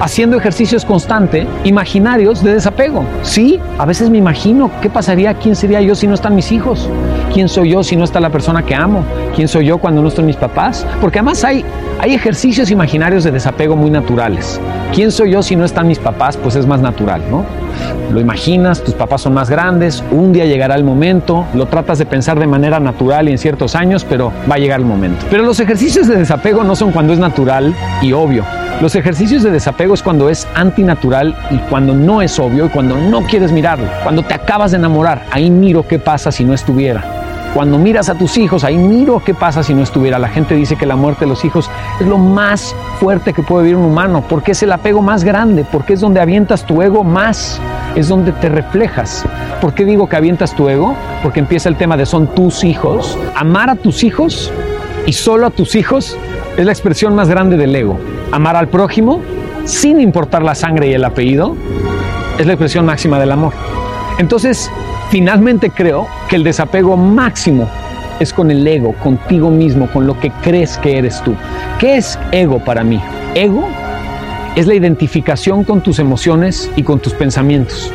haciendo 0.00 0.36
ejercicios 0.36 0.84
constante, 0.84 1.46
imaginarios 1.64 2.42
de 2.42 2.54
desapego. 2.54 3.04
Sí, 3.22 3.60
a 3.78 3.86
veces 3.86 4.10
me 4.10 4.18
imagino 4.18 4.70
qué 4.80 4.90
pasaría, 4.90 5.34
quién 5.34 5.56
sería 5.56 5.80
yo 5.80 5.94
si 5.94 6.06
no 6.06 6.14
están 6.14 6.34
mis 6.34 6.52
hijos, 6.52 6.88
quién 7.32 7.48
soy 7.48 7.70
yo 7.70 7.82
si 7.82 7.96
no 7.96 8.04
está 8.04 8.20
la 8.20 8.30
persona 8.30 8.62
que 8.62 8.74
amo, 8.74 9.04
quién 9.34 9.48
soy 9.48 9.66
yo 9.66 9.78
cuando 9.78 10.02
no 10.02 10.08
están 10.08 10.26
mis 10.26 10.36
papás, 10.36 10.86
porque 11.00 11.18
además 11.18 11.44
hay, 11.44 11.64
hay 12.00 12.14
ejercicios 12.14 12.70
imaginarios 12.70 13.24
de 13.24 13.30
desapego 13.30 13.76
muy 13.76 13.90
naturales. 13.90 14.60
¿Quién 14.94 15.10
soy 15.10 15.32
yo 15.32 15.42
si 15.42 15.56
no 15.56 15.64
están 15.64 15.88
mis 15.88 15.98
papás? 15.98 16.36
Pues 16.36 16.56
es 16.56 16.66
más 16.66 16.80
natural, 16.80 17.22
¿no? 17.30 17.44
Lo 18.12 18.20
imaginas, 18.20 18.82
tus 18.82 18.94
papás 18.94 19.22
son 19.22 19.34
más 19.34 19.50
grandes, 19.50 20.02
un 20.10 20.32
día 20.32 20.46
llegará 20.46 20.74
el 20.76 20.84
momento, 20.84 21.44
lo 21.54 21.66
tratas 21.66 21.98
de 21.98 22.06
pensar 22.06 22.38
de 22.38 22.46
manera 22.46 22.80
natural 22.80 23.28
y 23.28 23.32
en 23.32 23.38
ciertos 23.38 23.74
años, 23.74 24.06
pero 24.08 24.32
va 24.50 24.54
a 24.54 24.58
llegar 24.58 24.80
el 24.80 24.86
momento. 24.86 25.26
Pero 25.30 25.42
los 25.42 25.60
ejercicios 25.60 26.06
de 26.06 26.16
desapego 26.16 26.64
no 26.64 26.76
son 26.76 26.92
cuando 26.92 27.12
es 27.12 27.18
natural 27.18 27.74
y 28.00 28.12
obvio. 28.12 28.44
Los 28.80 28.94
ejercicios 28.94 29.42
de 29.42 29.50
desapego 29.50 29.94
es 29.94 30.02
cuando 30.02 30.28
es 30.28 30.46
antinatural 30.54 31.34
y 31.50 31.56
cuando 31.70 31.94
no 31.94 32.20
es 32.20 32.38
obvio 32.38 32.66
y 32.66 32.68
cuando 32.68 32.94
no 32.94 33.22
quieres 33.22 33.50
mirarlo. 33.50 33.88
Cuando 34.02 34.22
te 34.22 34.34
acabas 34.34 34.72
de 34.72 34.76
enamorar, 34.76 35.24
ahí 35.30 35.50
miro 35.50 35.88
qué 35.88 35.98
pasa 35.98 36.30
si 36.30 36.44
no 36.44 36.52
estuviera. 36.52 37.02
Cuando 37.54 37.78
miras 37.78 38.10
a 38.10 38.16
tus 38.16 38.36
hijos, 38.36 38.64
ahí 38.64 38.76
miro 38.76 39.22
qué 39.24 39.32
pasa 39.32 39.62
si 39.62 39.72
no 39.72 39.82
estuviera. 39.82 40.18
La 40.18 40.28
gente 40.28 40.54
dice 40.54 40.76
que 40.76 40.84
la 40.84 40.94
muerte 40.94 41.24
de 41.24 41.30
los 41.30 41.42
hijos 41.42 41.70
es 41.98 42.06
lo 42.06 42.18
más 42.18 42.76
fuerte 43.00 43.32
que 43.32 43.42
puede 43.42 43.64
vivir 43.64 43.76
un 43.76 43.86
humano, 43.86 44.22
porque 44.28 44.52
es 44.52 44.62
el 44.62 44.70
apego 44.70 45.00
más 45.00 45.24
grande, 45.24 45.64
porque 45.72 45.94
es 45.94 46.00
donde 46.00 46.20
avientas 46.20 46.66
tu 46.66 46.82
ego 46.82 47.02
más, 47.02 47.58
es 47.94 48.08
donde 48.08 48.32
te 48.32 48.50
reflejas. 48.50 49.24
¿Por 49.62 49.72
qué 49.72 49.86
digo 49.86 50.06
que 50.06 50.16
avientas 50.16 50.54
tu 50.54 50.68
ego? 50.68 50.94
Porque 51.22 51.40
empieza 51.40 51.70
el 51.70 51.76
tema 51.76 51.96
de 51.96 52.04
son 52.04 52.26
tus 52.26 52.62
hijos. 52.62 53.18
Amar 53.34 53.70
a 53.70 53.76
tus 53.76 54.04
hijos 54.04 54.52
y 55.06 55.12
solo 55.12 55.46
a 55.46 55.50
tus 55.50 55.74
hijos 55.76 56.18
es 56.56 56.66
la 56.66 56.72
expresión 56.72 57.14
más 57.14 57.28
grande 57.28 57.56
del 57.56 57.74
ego. 57.74 57.98
Amar 58.32 58.56
al 58.56 58.68
prójimo, 58.68 59.22
sin 59.64 60.00
importar 60.00 60.42
la 60.42 60.54
sangre 60.54 60.88
y 60.88 60.92
el 60.92 61.04
apellido, 61.04 61.56
es 62.38 62.46
la 62.46 62.52
expresión 62.52 62.84
máxima 62.84 63.18
del 63.18 63.32
amor. 63.32 63.52
Entonces, 64.18 64.70
finalmente 65.10 65.70
creo 65.70 66.08
que 66.28 66.36
el 66.36 66.44
desapego 66.44 66.96
máximo 66.96 67.68
es 68.18 68.32
con 68.32 68.50
el 68.50 68.66
ego, 68.66 68.94
contigo 68.94 69.50
mismo, 69.50 69.88
con 69.92 70.06
lo 70.06 70.18
que 70.18 70.30
crees 70.42 70.76
que 70.78 70.98
eres 70.98 71.22
tú. 71.22 71.34
¿Qué 71.78 71.96
es 71.96 72.18
ego 72.32 72.58
para 72.58 72.82
mí? 72.82 73.00
Ego 73.34 73.68
es 74.56 74.66
la 74.66 74.74
identificación 74.74 75.64
con 75.64 75.82
tus 75.82 75.98
emociones 75.98 76.70
y 76.76 76.82
con 76.82 76.98
tus 76.98 77.12
pensamientos. 77.12 77.92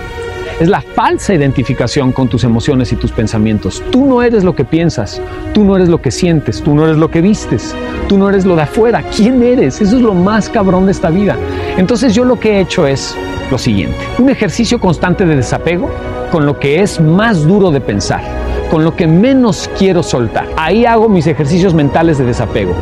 Es 0.59 0.67
la 0.67 0.81
falsa 0.81 1.33
identificación 1.33 2.11
con 2.11 2.27
tus 2.27 2.43
emociones 2.43 2.91
y 2.91 2.95
tus 2.95 3.11
pensamientos. 3.11 3.81
Tú 3.91 4.05
no 4.05 4.21
eres 4.21 4.43
lo 4.43 4.55
que 4.55 4.65
piensas, 4.65 5.21
tú 5.53 5.63
no 5.63 5.75
eres 5.75 5.89
lo 5.89 6.01
que 6.01 6.11
sientes, 6.11 6.61
tú 6.61 6.75
no 6.75 6.85
eres 6.85 6.97
lo 6.97 7.09
que 7.09 7.21
vistes, 7.21 7.75
tú 8.07 8.17
no 8.17 8.29
eres 8.29 8.45
lo 8.45 8.55
de 8.55 8.63
afuera. 8.63 9.03
¿Quién 9.15 9.41
eres? 9.41 9.81
Eso 9.81 9.95
es 9.95 10.01
lo 10.01 10.13
más 10.13 10.49
cabrón 10.49 10.85
de 10.85 10.91
esta 10.91 11.09
vida. 11.09 11.35
Entonces 11.77 12.13
yo 12.13 12.25
lo 12.25 12.39
que 12.39 12.57
he 12.57 12.59
hecho 12.59 12.85
es 12.85 13.15
lo 13.49 13.57
siguiente, 13.57 13.97
un 14.19 14.29
ejercicio 14.29 14.79
constante 14.79 15.25
de 15.25 15.35
desapego 15.35 15.89
con 16.31 16.45
lo 16.45 16.59
que 16.59 16.81
es 16.81 17.01
más 17.01 17.45
duro 17.45 17.71
de 17.71 17.81
pensar, 17.81 18.21
con 18.69 18.83
lo 18.85 18.95
que 18.95 19.07
menos 19.07 19.69
quiero 19.77 20.01
soltar. 20.01 20.47
Ahí 20.55 20.85
hago 20.85 21.09
mis 21.09 21.27
ejercicios 21.27 21.73
mentales 21.73 22.17
de 22.17 22.25
desapego. 22.25 22.73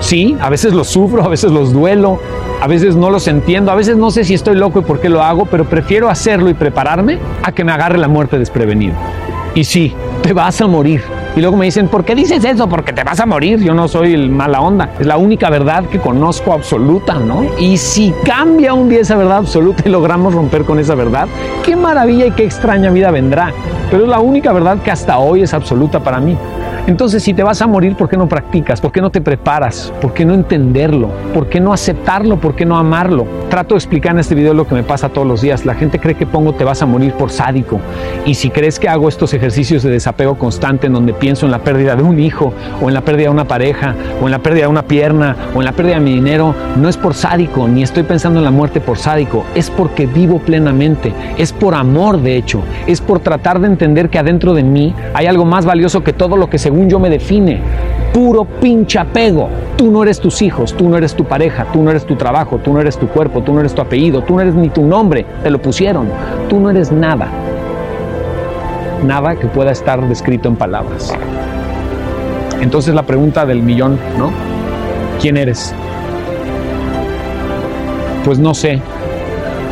Sí, 0.00 0.36
a 0.40 0.48
veces 0.48 0.72
los 0.72 0.88
sufro, 0.88 1.22
a 1.22 1.28
veces 1.28 1.52
los 1.52 1.74
duelo, 1.74 2.18
a 2.60 2.66
veces 2.66 2.94
no 2.96 3.10
los 3.10 3.26
entiendo, 3.26 3.72
a 3.72 3.74
veces 3.74 3.96
no 3.96 4.10
sé 4.10 4.24
si 4.24 4.34
estoy 4.34 4.56
loco 4.56 4.80
y 4.80 4.82
por 4.82 5.00
qué 5.00 5.08
lo 5.08 5.22
hago, 5.22 5.46
pero 5.46 5.64
prefiero 5.64 6.10
hacerlo 6.10 6.50
y 6.50 6.54
prepararme 6.54 7.18
a 7.42 7.52
que 7.52 7.64
me 7.64 7.72
agarre 7.72 7.98
la 7.98 8.08
muerte 8.08 8.38
desprevenido. 8.38 8.94
Y 9.54 9.64
sí, 9.64 9.94
te 10.22 10.32
vas 10.32 10.60
a 10.60 10.66
morir. 10.66 11.02
Y 11.36 11.40
luego 11.40 11.56
me 11.56 11.64
dicen, 11.64 11.88
¿por 11.88 12.04
qué 12.04 12.14
dices 12.14 12.44
eso? 12.44 12.68
Porque 12.68 12.92
te 12.92 13.04
vas 13.04 13.20
a 13.20 13.26
morir. 13.26 13.60
Yo 13.60 13.72
no 13.72 13.88
soy 13.88 14.14
el 14.14 14.30
mala 14.30 14.60
onda. 14.60 14.90
Es 14.98 15.06
la 15.06 15.16
única 15.16 15.48
verdad 15.48 15.84
que 15.84 15.98
conozco 15.98 16.52
absoluta, 16.52 17.14
¿no? 17.14 17.44
Y 17.58 17.76
si 17.76 18.12
cambia 18.24 18.74
un 18.74 18.88
día 18.88 19.00
esa 19.00 19.16
verdad 19.16 19.38
absoluta 19.38 19.82
y 19.86 19.90
logramos 19.90 20.34
romper 20.34 20.64
con 20.64 20.78
esa 20.78 20.94
verdad, 20.94 21.28
qué 21.64 21.76
maravilla 21.76 22.26
y 22.26 22.32
qué 22.32 22.44
extraña 22.44 22.90
vida 22.90 23.10
vendrá. 23.10 23.52
Pero 23.90 24.04
es 24.04 24.08
la 24.08 24.20
única 24.20 24.52
verdad 24.52 24.78
que 24.82 24.90
hasta 24.90 25.18
hoy 25.18 25.42
es 25.42 25.54
absoluta 25.54 26.00
para 26.00 26.20
mí. 26.20 26.36
Entonces, 26.86 27.22
si 27.22 27.34
te 27.34 27.42
vas 27.42 27.60
a 27.62 27.66
morir, 27.66 27.94
¿por 27.96 28.08
qué 28.08 28.16
no 28.16 28.28
practicas? 28.28 28.80
¿Por 28.80 28.92
qué 28.92 29.00
no 29.00 29.10
te 29.10 29.20
preparas? 29.20 29.92
¿Por 30.00 30.12
qué 30.12 30.24
no 30.24 30.34
entenderlo? 30.34 31.10
¿Por 31.34 31.48
qué 31.48 31.60
no 31.60 31.72
aceptarlo? 31.72 32.38
¿Por 32.38 32.54
qué 32.54 32.64
no 32.64 32.76
amarlo? 32.76 33.26
Trato 33.48 33.74
de 33.74 33.78
explicar 33.78 34.12
en 34.12 34.20
este 34.20 34.34
video 34.34 34.54
lo 34.54 34.66
que 34.66 34.74
me 34.74 34.82
pasa 34.82 35.08
todos 35.08 35.26
los 35.26 35.42
días. 35.42 35.66
La 35.66 35.74
gente 35.74 35.98
cree 35.98 36.14
que 36.14 36.26
pongo 36.26 36.54
te 36.54 36.64
vas 36.64 36.82
a 36.82 36.86
morir 36.86 37.12
por 37.12 37.30
sádico. 37.30 37.80
Y 38.24 38.34
si 38.34 38.50
crees 38.50 38.78
que 38.78 38.88
hago 38.88 39.08
estos 39.08 39.34
ejercicios 39.34 39.82
de 39.82 39.90
desapego 39.90 40.38
constante 40.38 40.86
en 40.86 40.92
donde 40.92 41.12
pienso 41.12 41.46
en 41.46 41.52
la 41.52 41.60
pérdida 41.60 41.96
de 41.96 42.02
un 42.02 42.18
hijo, 42.18 42.52
o 42.82 42.88
en 42.88 42.94
la 42.94 43.02
pérdida 43.02 43.24
de 43.24 43.34
una 43.34 43.46
pareja, 43.46 43.94
o 44.22 44.26
en 44.26 44.32
la 44.32 44.38
pérdida 44.38 44.62
de 44.62 44.68
una 44.68 44.82
pierna, 44.82 45.36
o 45.54 45.58
en 45.58 45.64
la 45.64 45.72
pérdida 45.72 45.94
de 45.96 46.00
mi 46.00 46.14
dinero, 46.14 46.54
no 46.76 46.88
es 46.88 46.96
por 46.96 47.14
sádico, 47.14 47.68
ni 47.68 47.82
estoy 47.82 48.02
pensando 48.04 48.38
en 48.38 48.44
la 48.44 48.50
muerte 48.50 48.80
por 48.80 48.98
sádico. 48.98 49.44
Es 49.54 49.70
porque 49.70 50.06
vivo 50.06 50.38
plenamente. 50.38 51.12
Es 51.36 51.52
por 51.52 51.74
amor, 51.74 52.20
de 52.20 52.36
hecho. 52.36 52.62
Es 52.86 53.00
por 53.00 53.20
tratar 53.20 53.60
de 53.60 53.66
entender 53.66 54.10
que 54.10 54.18
adentro 54.18 54.54
de 54.54 54.62
mí 54.62 54.94
hay 55.14 55.26
algo 55.26 55.44
más 55.44 55.66
valioso 55.66 56.02
que 56.02 56.12
todo 56.12 56.36
lo 56.36 56.48
que 56.48 56.58
según 56.70 56.88
yo 56.88 57.00
me 57.00 57.10
define. 57.10 57.60
Puro 58.14 58.44
pinche 58.44 59.00
apego. 59.00 59.48
Tú 59.76 59.90
no 59.90 60.04
eres 60.04 60.20
tus 60.20 60.40
hijos, 60.40 60.72
tú 60.72 60.88
no 60.88 60.96
eres 60.96 61.16
tu 61.16 61.24
pareja, 61.24 61.66
tú 61.72 61.82
no 61.82 61.90
eres 61.90 62.06
tu 62.06 62.14
trabajo, 62.14 62.58
tú 62.58 62.72
no 62.72 62.80
eres 62.80 62.96
tu 62.96 63.08
cuerpo, 63.08 63.42
tú 63.42 63.52
no 63.52 63.58
eres 63.58 63.74
tu 63.74 63.82
apellido, 63.82 64.22
tú 64.22 64.36
no 64.36 64.42
eres 64.42 64.54
ni 64.54 64.68
tu 64.68 64.84
nombre, 64.84 65.26
te 65.42 65.50
lo 65.50 65.60
pusieron. 65.60 66.08
Tú 66.48 66.60
no 66.60 66.70
eres 66.70 66.92
nada. 66.92 67.26
Nada 69.04 69.34
que 69.34 69.48
pueda 69.48 69.72
estar 69.72 70.00
descrito 70.08 70.48
en 70.48 70.54
palabras. 70.54 71.12
Entonces 72.60 72.94
la 72.94 73.02
pregunta 73.02 73.44
del 73.44 73.62
millón, 73.62 73.98
¿no? 74.16 74.30
¿Quién 75.20 75.36
eres? 75.38 75.74
Pues 78.24 78.38
no 78.38 78.54
sé. 78.54 78.80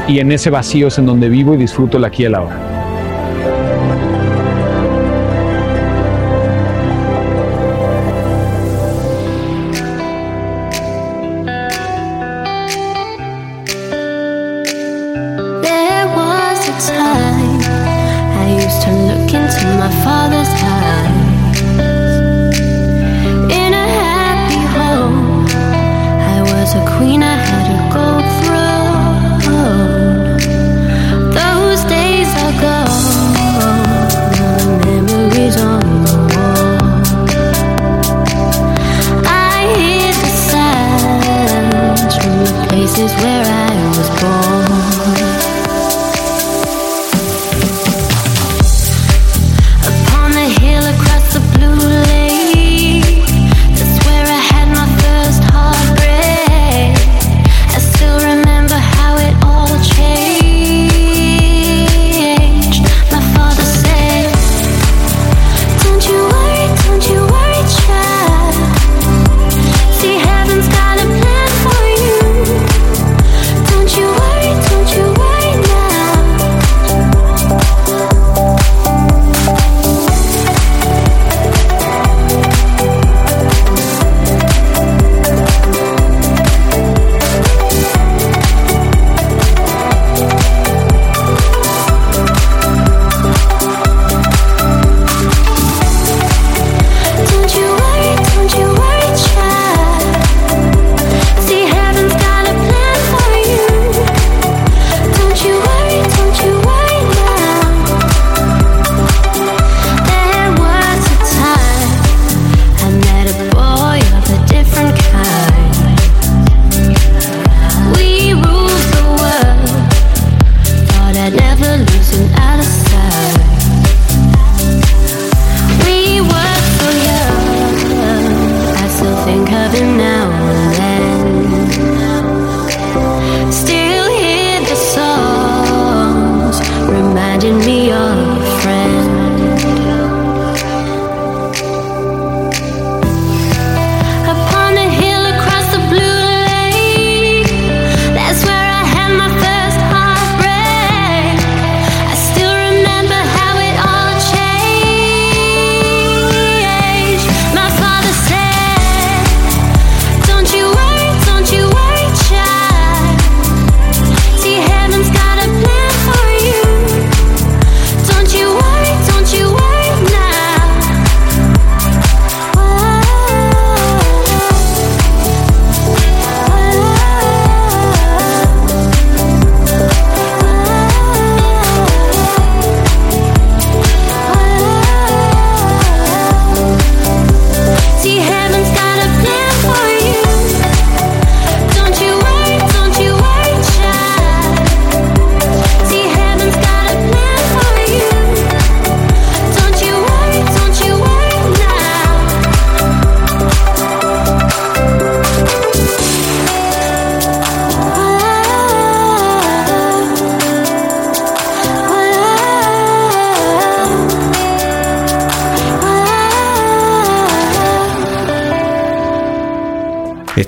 Y 0.09 0.19
en 0.19 0.33
ese 0.33 0.51
vacío 0.51 0.89
es 0.89 0.99
en 0.99 1.07
donde 1.07 1.29
vivo 1.29 1.55
y 1.55 1.59
disfruto 1.59 1.99
el 1.99 2.05
aquí 2.05 2.25
y 2.25 2.27
el 2.27 2.35
ahora. 2.35 2.68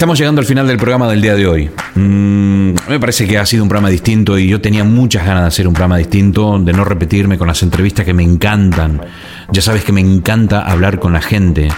Estamos 0.00 0.18
llegando 0.18 0.40
al 0.40 0.46
final 0.46 0.66
del 0.66 0.78
programa 0.78 1.10
del 1.10 1.20
día 1.20 1.34
de 1.34 1.46
hoy. 1.46 1.70
Mm, 1.94 2.72
me 2.88 2.98
parece 2.98 3.28
que 3.28 3.36
ha 3.36 3.44
sido 3.44 3.62
un 3.62 3.68
programa 3.68 3.90
distinto 3.90 4.38
y 4.38 4.48
yo 4.48 4.58
tenía 4.58 4.82
muchas 4.82 5.26
ganas 5.26 5.42
de 5.42 5.48
hacer 5.48 5.68
un 5.68 5.74
programa 5.74 5.98
distinto, 5.98 6.58
de 6.58 6.72
no 6.72 6.86
repetirme 6.86 7.36
con 7.36 7.46
las 7.46 7.62
entrevistas 7.62 8.06
que 8.06 8.14
me 8.14 8.22
encantan. 8.22 9.02
Ya 9.52 9.60
sabes 9.60 9.84
que 9.84 9.92
me 9.92 10.00
encanta 10.00 10.62
hablar 10.62 11.00
con 11.00 11.12
la 11.12 11.20
gente. 11.20 11.68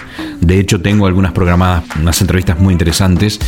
De 0.40 0.60
hecho, 0.60 0.80
tengo 0.80 1.08
algunas 1.08 1.32
programadas, 1.32 1.82
unas 2.00 2.20
entrevistas 2.20 2.60
muy 2.60 2.72
interesantes. 2.72 3.40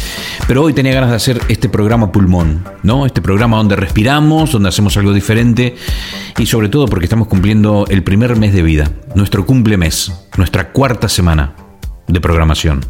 Pero 0.49 0.64
hoy 0.64 0.72
tenía 0.72 0.93
ganas 0.93 1.11
de 1.11 1.16
hacer 1.16 1.41
este 1.47 1.68
programa 1.68 2.11
pulmón, 2.11 2.64
¿no? 2.83 3.07
Este 3.07 3.22
programa 3.22 3.59
donde 3.59 3.77
respiramos, 3.77 4.51
donde 4.51 4.70
hacemos 4.70 4.97
algo 4.97 5.12
diferente 5.12 5.77
y 6.37 6.47
sobre 6.47 6.68
todo 6.68 6.87
porque 6.87 7.05
estamos 7.05 7.29
cumpliendo 7.29 7.87
el 7.91 8.03
primer 8.03 8.35
mes 8.35 8.53
de 8.53 8.64
vida, 8.64 8.91
nuestro 9.14 9.47
cumple 9.47 9.77
mes, 9.77 10.12
nuestra 10.37 10.72
cuarta 10.72 11.09
semana 11.09 11.55
de 12.09 12.20
programación. 12.20 12.81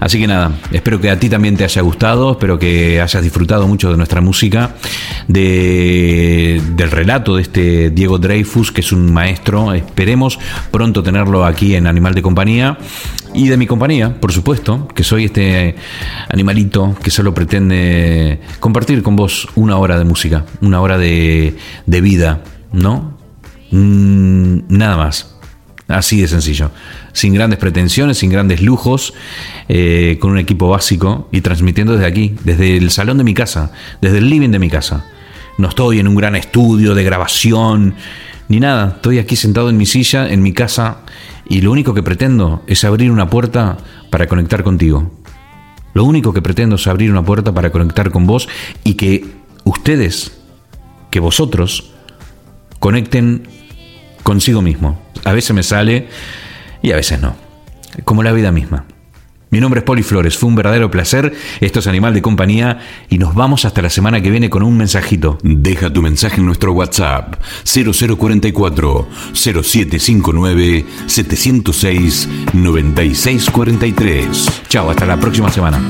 Así 0.00 0.18
que 0.20 0.26
nada, 0.26 0.52
espero 0.70 1.00
que 1.00 1.10
a 1.10 1.18
ti 1.18 1.28
también 1.28 1.56
te 1.56 1.64
haya 1.64 1.82
gustado, 1.82 2.32
espero 2.32 2.58
que 2.58 3.00
hayas 3.00 3.22
disfrutado 3.22 3.66
mucho 3.66 3.90
de 3.90 3.96
nuestra 3.96 4.20
música, 4.20 4.74
de, 5.26 6.60
del 6.76 6.90
relato 6.90 7.36
de 7.36 7.42
este 7.42 7.90
Diego 7.90 8.18
Dreyfus, 8.18 8.72
que 8.72 8.80
es 8.80 8.92
un 8.92 9.12
maestro, 9.12 9.72
esperemos 9.72 10.38
pronto 10.70 11.02
tenerlo 11.02 11.44
aquí 11.44 11.74
en 11.74 11.86
Animal 11.86 12.14
de 12.14 12.22
Compañía, 12.22 12.78
y 13.34 13.48
de 13.48 13.56
mi 13.56 13.66
compañía, 13.66 14.18
por 14.20 14.32
supuesto, 14.32 14.88
que 14.88 15.04
soy 15.04 15.26
este 15.26 15.74
animalito 16.30 16.96
que 17.02 17.10
solo 17.10 17.34
pretende 17.34 18.40
compartir 18.58 19.02
con 19.02 19.16
vos 19.16 19.48
una 19.54 19.76
hora 19.76 19.98
de 19.98 20.04
música, 20.04 20.44
una 20.60 20.80
hora 20.80 20.96
de, 20.96 21.56
de 21.86 22.00
vida, 22.00 22.40
¿no? 22.72 23.18
Mm, 23.70 24.60
nada 24.68 24.96
más. 24.96 25.34
Así 25.88 26.20
de 26.20 26.28
sencillo. 26.28 26.70
Sin 27.18 27.34
grandes 27.34 27.58
pretensiones, 27.58 28.18
sin 28.18 28.30
grandes 28.30 28.62
lujos, 28.62 29.12
eh, 29.68 30.18
con 30.20 30.30
un 30.30 30.38
equipo 30.38 30.68
básico 30.68 31.28
y 31.32 31.40
transmitiendo 31.40 31.94
desde 31.94 32.06
aquí, 32.06 32.36
desde 32.44 32.76
el 32.76 32.92
salón 32.92 33.18
de 33.18 33.24
mi 33.24 33.34
casa, 33.34 33.72
desde 34.00 34.18
el 34.18 34.30
living 34.30 34.50
de 34.50 34.60
mi 34.60 34.70
casa. 34.70 35.04
No 35.58 35.68
estoy 35.68 35.98
en 35.98 36.06
un 36.06 36.14
gran 36.14 36.36
estudio 36.36 36.94
de 36.94 37.02
grabación, 37.02 37.96
ni 38.46 38.60
nada. 38.60 38.92
Estoy 38.94 39.18
aquí 39.18 39.34
sentado 39.34 39.68
en 39.68 39.76
mi 39.76 39.84
silla, 39.84 40.28
en 40.28 40.42
mi 40.42 40.52
casa, 40.52 40.98
y 41.48 41.60
lo 41.60 41.72
único 41.72 41.92
que 41.92 42.04
pretendo 42.04 42.62
es 42.68 42.84
abrir 42.84 43.10
una 43.10 43.28
puerta 43.28 43.78
para 44.10 44.28
conectar 44.28 44.62
contigo. 44.62 45.10
Lo 45.94 46.04
único 46.04 46.32
que 46.32 46.40
pretendo 46.40 46.76
es 46.76 46.86
abrir 46.86 47.10
una 47.10 47.24
puerta 47.24 47.52
para 47.52 47.72
conectar 47.72 48.12
con 48.12 48.28
vos 48.28 48.48
y 48.84 48.94
que 48.94 49.24
ustedes, 49.64 50.38
que 51.10 51.18
vosotros, 51.18 51.90
conecten 52.78 53.48
consigo 54.22 54.62
mismo. 54.62 55.02
A 55.24 55.32
veces 55.32 55.52
me 55.52 55.64
sale 55.64 56.06
y 56.82 56.92
a 56.92 56.96
veces 56.96 57.20
no. 57.20 57.34
Como 58.04 58.22
la 58.22 58.32
vida 58.32 58.52
misma. 58.52 58.84
Mi 59.50 59.60
nombre 59.60 59.80
es 59.80 59.84
Poli 59.84 60.02
Flores, 60.02 60.36
fue 60.36 60.50
un 60.50 60.56
verdadero 60.56 60.90
placer. 60.90 61.34
Esto 61.60 61.78
es 61.78 61.86
Animal 61.86 62.12
de 62.12 62.20
Compañía 62.20 62.80
y 63.08 63.16
nos 63.16 63.34
vamos 63.34 63.64
hasta 63.64 63.80
la 63.80 63.88
semana 63.88 64.20
que 64.20 64.30
viene 64.30 64.50
con 64.50 64.62
un 64.62 64.76
mensajito. 64.76 65.38
Deja 65.42 65.90
tu 65.90 66.02
mensaje 66.02 66.36
en 66.36 66.46
nuestro 66.46 66.72
WhatsApp 66.72 67.36
0044 67.64 69.08
0759 69.32 70.84
706 71.06 72.28
9643. 72.52 74.62
Chao, 74.68 74.90
hasta 74.90 75.06
la 75.06 75.18
próxima 75.18 75.50
semana. 75.50 75.80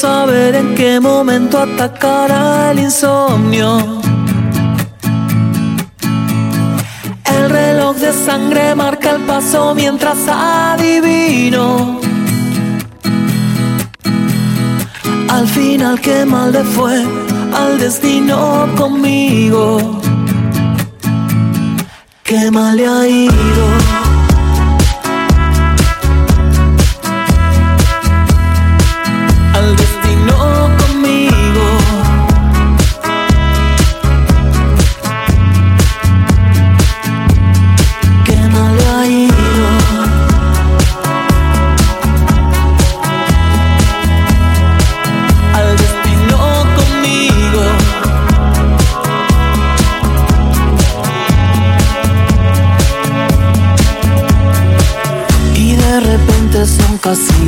Saber 0.00 0.54
en 0.54 0.74
qué 0.74 0.98
momento 0.98 1.58
atacará 1.58 2.70
el 2.70 2.78
insomnio. 2.78 4.00
El 7.24 7.50
reloj 7.50 7.96
de 7.96 8.12
sangre 8.14 8.74
marca 8.74 9.10
el 9.10 9.22
paso 9.26 9.74
mientras 9.74 10.26
adivino. 10.26 12.00
Al 15.28 15.46
final 15.46 16.00
qué 16.00 16.24
mal 16.24 16.50
le 16.52 16.64
fue 16.64 17.04
al 17.62 17.78
destino 17.78 18.68
conmigo. 18.78 20.00
Qué 22.24 22.50
mal 22.50 22.74
le 22.78 22.86
ha 22.86 23.06
ido. 23.06 23.99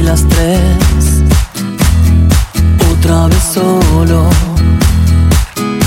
Las 0.03 0.26
tres. 0.28 1.22
Otra 2.92 3.26
vez 3.26 3.42
solo. 3.55 4.28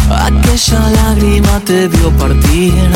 Aquella 0.09 0.89
lágrima 0.89 1.59
te 1.65 1.87
vio 1.87 2.11
partir. 2.11 2.94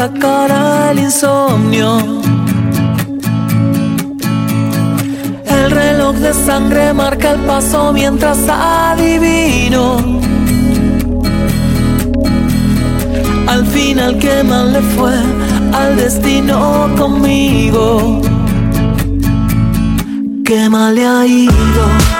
Momento 0.00 0.04
atacará 0.04 0.92
el 0.92 0.98
insomnio. 1.00 1.98
El 5.46 5.70
reloj 5.70 6.16
de 6.16 6.32
sangre 6.32 6.92
marca 6.92 7.32
el 7.32 7.40
paso 7.40 7.92
mientras 7.92 8.38
adivino. 8.48 9.98
Al 13.46 13.66
final 13.66 14.18
que 14.18 14.42
mal 14.44 14.72
le 14.72 14.80
fue 14.80 15.14
al 15.72 15.96
destino 15.96 16.88
conmigo. 16.96 18.20
Qué 20.44 20.68
mal 20.68 20.94
le 20.94 21.06
ha 21.06 21.26
ido. 21.26 22.19